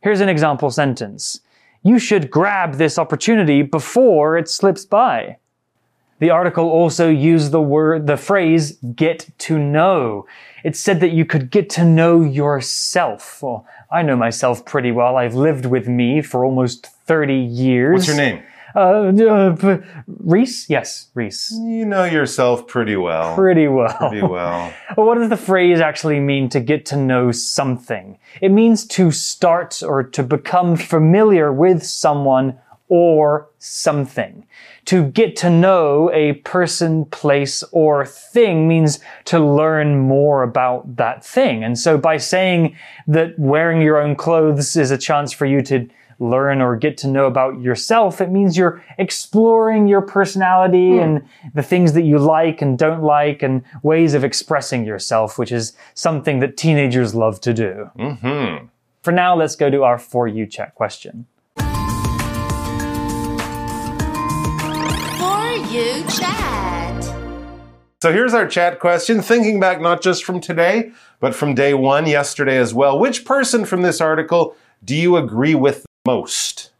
Here's 0.00 0.20
an 0.20 0.28
example 0.28 0.70
sentence 0.70 1.40
you 1.82 1.98
should 1.98 2.30
grab 2.30 2.74
this 2.74 2.98
opportunity 2.98 3.62
before 3.62 4.36
it 4.36 4.48
slips 4.48 4.84
by. 4.84 5.36
The 6.18 6.28
article 6.28 6.68
also 6.68 7.08
used 7.08 7.52
the 7.52 7.62
word, 7.62 8.06
the 8.06 8.18
phrase, 8.18 8.72
get 8.94 9.26
to 9.38 9.58
know. 9.58 10.26
It 10.62 10.76
said 10.76 11.00
that 11.00 11.12
you 11.12 11.24
could 11.24 11.50
get 11.50 11.70
to 11.70 11.84
know 11.84 12.22
yourself. 12.22 13.42
Well, 13.42 13.66
I 13.90 14.02
know 14.02 14.16
myself 14.16 14.66
pretty 14.66 14.92
well. 14.92 15.16
I've 15.16 15.34
lived 15.34 15.64
with 15.64 15.88
me 15.88 16.20
for 16.20 16.44
almost 16.44 16.86
30 17.06 17.34
years. 17.34 17.94
What's 17.94 18.08
your 18.08 18.16
name? 18.16 18.42
Uh, 18.74 19.12
uh, 19.22 19.78
Reese? 20.06 20.68
Yes, 20.68 21.08
Reese. 21.14 21.50
You 21.52 21.84
know 21.86 22.04
yourself 22.04 22.66
pretty 22.66 22.96
well. 22.96 23.34
Pretty 23.34 23.68
well. 23.68 23.96
Pretty 23.96 24.22
well. 24.22 24.72
well. 24.96 25.06
What 25.06 25.18
does 25.18 25.28
the 25.28 25.36
phrase 25.36 25.80
actually 25.80 26.20
mean 26.20 26.48
to 26.50 26.60
get 26.60 26.86
to 26.86 26.96
know 26.96 27.32
something? 27.32 28.18
It 28.40 28.50
means 28.50 28.86
to 28.88 29.10
start 29.10 29.82
or 29.82 30.02
to 30.02 30.22
become 30.22 30.76
familiar 30.76 31.52
with 31.52 31.84
someone 31.84 32.58
or 32.90 33.48
something. 33.58 34.46
To 34.86 35.04
get 35.04 35.36
to 35.36 35.48
know 35.48 36.10
a 36.12 36.34
person, 36.34 37.04
place, 37.06 37.62
or 37.70 38.04
thing 38.04 38.66
means 38.66 38.98
to 39.26 39.38
learn 39.38 39.98
more 40.00 40.42
about 40.42 40.96
that 40.96 41.24
thing. 41.24 41.62
And 41.62 41.78
so 41.78 41.96
by 41.96 42.16
saying 42.16 42.76
that 43.06 43.38
wearing 43.38 43.80
your 43.80 43.98
own 43.98 44.16
clothes 44.16 44.76
is 44.76 44.90
a 44.90 44.98
chance 44.98 45.32
for 45.32 45.46
you 45.46 45.62
to 45.62 45.88
learn 46.20 46.60
or 46.60 46.76
get 46.76 46.96
to 46.98 47.08
know 47.08 47.24
about 47.24 47.60
yourself. 47.60 48.20
It 48.20 48.30
means 48.30 48.56
you're 48.56 48.84
exploring 48.98 49.88
your 49.88 50.02
personality 50.02 50.90
mm. 50.90 51.02
and 51.02 51.28
the 51.54 51.62
things 51.62 51.94
that 51.94 52.02
you 52.02 52.18
like 52.18 52.62
and 52.62 52.78
don't 52.78 53.02
like 53.02 53.42
and 53.42 53.64
ways 53.82 54.14
of 54.14 54.22
expressing 54.22 54.84
yourself, 54.84 55.38
which 55.38 55.50
is 55.50 55.72
something 55.94 56.40
that 56.40 56.56
teenagers 56.56 57.14
love 57.14 57.40
to 57.40 57.54
do. 57.54 57.90
Mm-hmm. 57.98 58.66
For 59.02 59.12
now, 59.12 59.34
let's 59.34 59.56
go 59.56 59.70
to 59.70 59.82
our 59.82 59.98
For 59.98 60.28
You 60.28 60.46
Chat 60.46 60.74
question. 60.74 61.26
For 61.56 61.66
You 65.72 66.04
Chat. 66.04 66.50
So 68.02 68.12
here's 68.12 68.32
our 68.32 68.46
chat 68.46 68.78
question, 68.78 69.20
thinking 69.20 69.60
back 69.60 69.80
not 69.80 70.00
just 70.02 70.24
from 70.24 70.40
today, 70.40 70.92
but 71.18 71.34
from 71.34 71.54
day 71.54 71.74
one, 71.74 72.06
yesterday 72.06 72.56
as 72.56 72.72
well. 72.72 72.98
Which 72.98 73.26
person 73.26 73.66
from 73.66 73.82
this 73.82 74.00
article 74.00 74.56
do 74.82 74.94
you 74.96 75.18
agree 75.18 75.54
with 75.54 75.84
most 76.06 76.70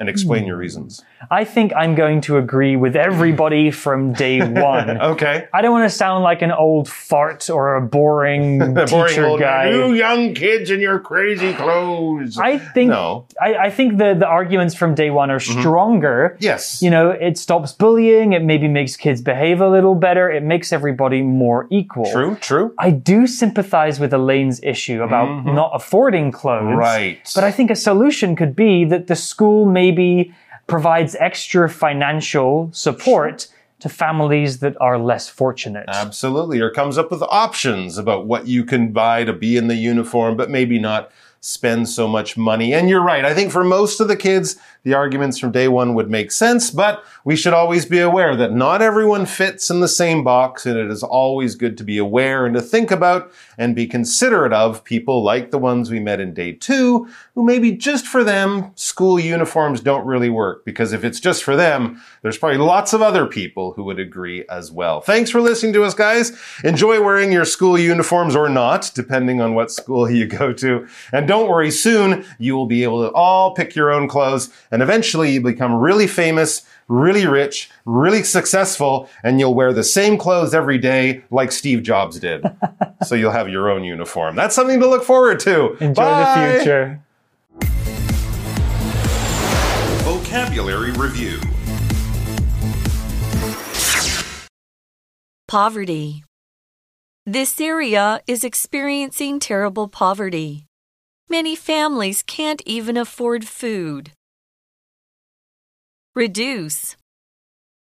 and 0.00 0.08
explain 0.08 0.46
your 0.46 0.56
reasons. 0.56 1.04
I 1.30 1.44
think 1.44 1.74
I'm 1.76 1.94
going 1.94 2.22
to 2.22 2.38
agree 2.38 2.74
with 2.74 2.96
everybody 2.96 3.70
from 3.84 4.14
day 4.14 4.40
one. 4.40 4.98
okay. 4.98 5.46
I 5.52 5.60
don't 5.60 5.72
want 5.72 5.88
to 5.88 5.94
sound 5.94 6.24
like 6.24 6.40
an 6.40 6.50
old 6.50 6.88
fart 6.88 7.50
or 7.50 7.76
a 7.76 7.82
boring, 7.82 8.58
boring 8.74 8.86
teacher 8.86 9.36
guy. 9.38 9.70
You 9.70 9.92
young 9.92 10.32
kids 10.32 10.70
in 10.70 10.80
your 10.80 10.98
crazy 11.00 11.52
clothes. 11.52 12.38
I 12.38 12.56
think 12.58 12.90
no. 12.90 13.26
I, 13.38 13.54
I 13.56 13.70
think 13.70 13.98
the, 13.98 14.14
the 14.18 14.26
arguments 14.26 14.74
from 14.74 14.94
day 14.94 15.10
one 15.10 15.30
are 15.30 15.38
mm-hmm. 15.38 15.60
stronger. 15.60 16.30
Mm-hmm. 16.32 16.44
Yes. 16.44 16.80
You 16.80 16.88
know, 16.88 17.10
it 17.10 17.36
stops 17.36 17.72
bullying, 17.74 18.32
it 18.32 18.42
maybe 18.42 18.68
makes 18.68 18.96
kids 18.96 19.20
behave 19.20 19.60
a 19.60 19.68
little 19.68 19.94
better, 19.94 20.30
it 20.30 20.42
makes 20.42 20.72
everybody 20.72 21.20
more 21.20 21.68
equal. 21.70 22.10
True, 22.10 22.36
true. 22.36 22.74
I 22.78 22.90
do 22.90 23.26
sympathize 23.26 24.00
with 24.00 24.14
Elaine's 24.14 24.62
issue 24.62 25.02
about 25.02 25.28
mm-hmm. 25.28 25.54
not 25.54 25.72
affording 25.74 26.32
clothes. 26.32 26.78
Right. 26.78 27.30
But 27.34 27.44
I 27.44 27.50
think 27.50 27.70
a 27.70 27.76
solution 27.76 28.34
could 28.34 28.56
be 28.56 28.86
that 28.86 29.06
the 29.06 29.16
school 29.16 29.66
maybe 29.90 30.34
provides 30.66 31.16
extra 31.16 31.68
financial 31.68 32.70
support 32.72 33.48
to 33.80 33.88
families 33.88 34.60
that 34.60 34.76
are 34.80 34.98
less 34.98 35.28
fortunate. 35.28 35.86
Absolutely. 35.88 36.60
Or 36.60 36.70
comes 36.70 36.98
up 36.98 37.10
with 37.10 37.22
options 37.22 37.98
about 37.98 38.26
what 38.26 38.46
you 38.46 38.64
can 38.64 38.92
buy 38.92 39.24
to 39.24 39.32
be 39.32 39.56
in 39.56 39.68
the 39.68 39.74
uniform, 39.74 40.36
but 40.36 40.50
maybe 40.50 40.78
not 40.78 41.10
spend 41.40 41.88
so 41.88 42.06
much 42.06 42.36
money. 42.36 42.74
And 42.74 42.88
you're 42.88 43.02
right. 43.02 43.24
I 43.24 43.34
think 43.34 43.50
for 43.50 43.64
most 43.64 43.98
of 43.98 44.08
the 44.08 44.16
kids, 44.16 44.56
the 44.82 44.94
arguments 44.94 45.38
from 45.38 45.52
day 45.52 45.68
one 45.68 45.94
would 45.94 46.10
make 46.10 46.32
sense, 46.32 46.70
but 46.70 47.04
we 47.24 47.36
should 47.36 47.52
always 47.52 47.84
be 47.84 47.98
aware 47.98 48.34
that 48.36 48.52
not 48.52 48.80
everyone 48.80 49.26
fits 49.26 49.70
in 49.70 49.80
the 49.80 49.88
same 49.88 50.24
box, 50.24 50.64
and 50.64 50.78
it 50.78 50.90
is 50.90 51.02
always 51.02 51.54
good 51.54 51.76
to 51.78 51.84
be 51.84 51.98
aware 51.98 52.46
and 52.46 52.54
to 52.54 52.62
think 52.62 52.90
about 52.90 53.30
and 53.58 53.76
be 53.76 53.86
considerate 53.86 54.52
of 54.52 54.82
people 54.84 55.22
like 55.22 55.50
the 55.50 55.58
ones 55.58 55.90
we 55.90 56.00
met 56.00 56.20
in 56.20 56.32
day 56.32 56.52
two, 56.52 57.08
who 57.34 57.44
maybe 57.44 57.72
just 57.72 58.06
for 58.06 58.24
them, 58.24 58.72
school 58.74 59.20
uniforms 59.20 59.80
don't 59.80 60.06
really 60.06 60.30
work. 60.30 60.64
Because 60.64 60.92
if 60.92 61.04
it's 61.04 61.20
just 61.20 61.42
for 61.42 61.56
them, 61.56 62.00
there's 62.22 62.38
probably 62.38 62.58
lots 62.58 62.92
of 62.92 63.02
other 63.02 63.26
people 63.26 63.72
who 63.72 63.84
would 63.84 63.98
agree 63.98 64.44
as 64.48 64.72
well. 64.72 65.00
Thanks 65.00 65.30
for 65.30 65.40
listening 65.42 65.74
to 65.74 65.84
us, 65.84 65.94
guys. 65.94 66.32
Enjoy 66.64 67.02
wearing 67.02 67.32
your 67.32 67.44
school 67.44 67.78
uniforms 67.78 68.34
or 68.34 68.48
not, 68.48 68.90
depending 68.94 69.42
on 69.42 69.54
what 69.54 69.70
school 69.70 70.10
you 70.10 70.26
go 70.26 70.54
to. 70.54 70.86
And 71.12 71.29
don't 71.30 71.48
worry, 71.48 71.70
soon 71.70 72.24
you 72.38 72.56
will 72.56 72.66
be 72.66 72.82
able 72.82 73.08
to 73.08 73.14
all 73.14 73.54
pick 73.54 73.76
your 73.76 73.92
own 73.92 74.08
clothes 74.08 74.50
and 74.72 74.82
eventually 74.82 75.30
you 75.30 75.40
become 75.40 75.76
really 75.76 76.08
famous, 76.08 76.62
really 76.88 77.24
rich, 77.24 77.70
really 77.84 78.24
successful, 78.24 79.08
and 79.22 79.38
you'll 79.38 79.54
wear 79.54 79.72
the 79.72 79.84
same 79.84 80.18
clothes 80.18 80.52
every 80.52 80.76
day 80.76 81.22
like 81.30 81.52
Steve 81.52 81.84
Jobs 81.84 82.18
did. 82.18 82.44
so 83.06 83.14
you'll 83.14 83.30
have 83.30 83.48
your 83.48 83.70
own 83.70 83.84
uniform. 83.84 84.34
That's 84.34 84.56
something 84.56 84.80
to 84.80 84.88
look 84.88 85.04
forward 85.04 85.38
to. 85.40 85.76
Enjoy 85.76 86.02
Bye. 86.02 86.48
the 86.48 86.56
future. 86.56 87.00
Vocabulary 90.02 90.90
Review 90.90 91.38
Poverty. 95.46 96.24
This 97.24 97.60
area 97.60 98.20
is 98.26 98.42
experiencing 98.42 99.38
terrible 99.38 99.86
poverty. 99.86 100.66
Many 101.30 101.54
families 101.54 102.24
can't 102.24 102.60
even 102.66 102.96
afford 102.96 103.46
food. 103.46 104.10
Reduce. 106.16 106.96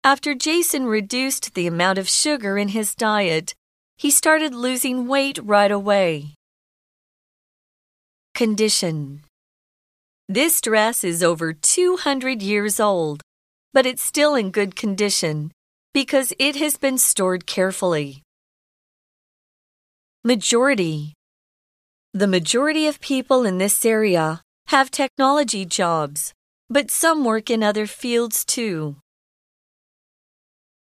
After 0.04 0.36
Jason 0.36 0.86
reduced 0.86 1.56
the 1.56 1.66
amount 1.66 1.98
of 1.98 2.08
sugar 2.08 2.60
in 2.60 2.68
his 2.68 2.94
diet, 2.94 3.56
he 3.98 4.12
started 4.12 4.54
losing 4.54 5.08
weight 5.08 5.40
right 5.42 5.72
away. 5.72 6.36
Condition. 8.36 9.24
This 10.30 10.62
dress 10.62 11.04
is 11.04 11.24
over 11.24 11.54
200 11.54 12.44
years 12.44 12.80
old, 12.80 13.24
but 13.74 13.88
it's 13.88 14.04
still 14.04 14.36
in 14.36 14.52
good 14.52 14.76
condition 14.76 15.52
because 15.92 16.34
it 16.38 16.56
has 16.58 16.78
been 16.78 17.00
stored 17.00 17.48
carefully. 17.48 18.22
Majority. 20.24 21.16
The 22.16 22.28
majority 22.28 22.86
of 22.86 23.00
people 23.00 23.44
in 23.44 23.58
this 23.58 23.84
area 23.84 24.44
have 24.68 24.92
technology 24.92 25.66
jobs, 25.66 26.32
but 26.70 26.92
some 26.92 27.26
work 27.26 27.50
in 27.50 27.64
other 27.64 27.88
fields 27.88 28.46
too. 28.46 28.98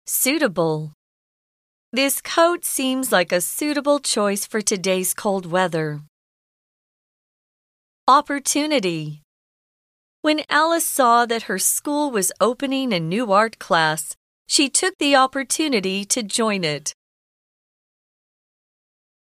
Suitable. 0.07 0.93
This 1.91 2.21
coat 2.21 2.63
seems 2.63 3.11
like 3.11 3.33
a 3.33 3.41
suitable 3.41 3.99
choice 3.99 4.45
for 4.45 4.61
today's 4.61 5.13
cold 5.13 5.45
weather. 5.45 5.99
Opportunity. 8.07 9.21
When 10.21 10.45
Alice 10.49 10.87
saw 10.87 11.25
that 11.25 11.43
her 11.43 11.59
school 11.59 12.11
was 12.11 12.31
opening 12.39 12.93
a 12.93 12.99
new 12.99 13.33
art 13.33 13.59
class, 13.59 14.15
she 14.47 14.69
took 14.69 14.97
the 14.99 15.17
opportunity 15.17 16.05
to 16.05 16.23
join 16.23 16.63
it. 16.63 16.93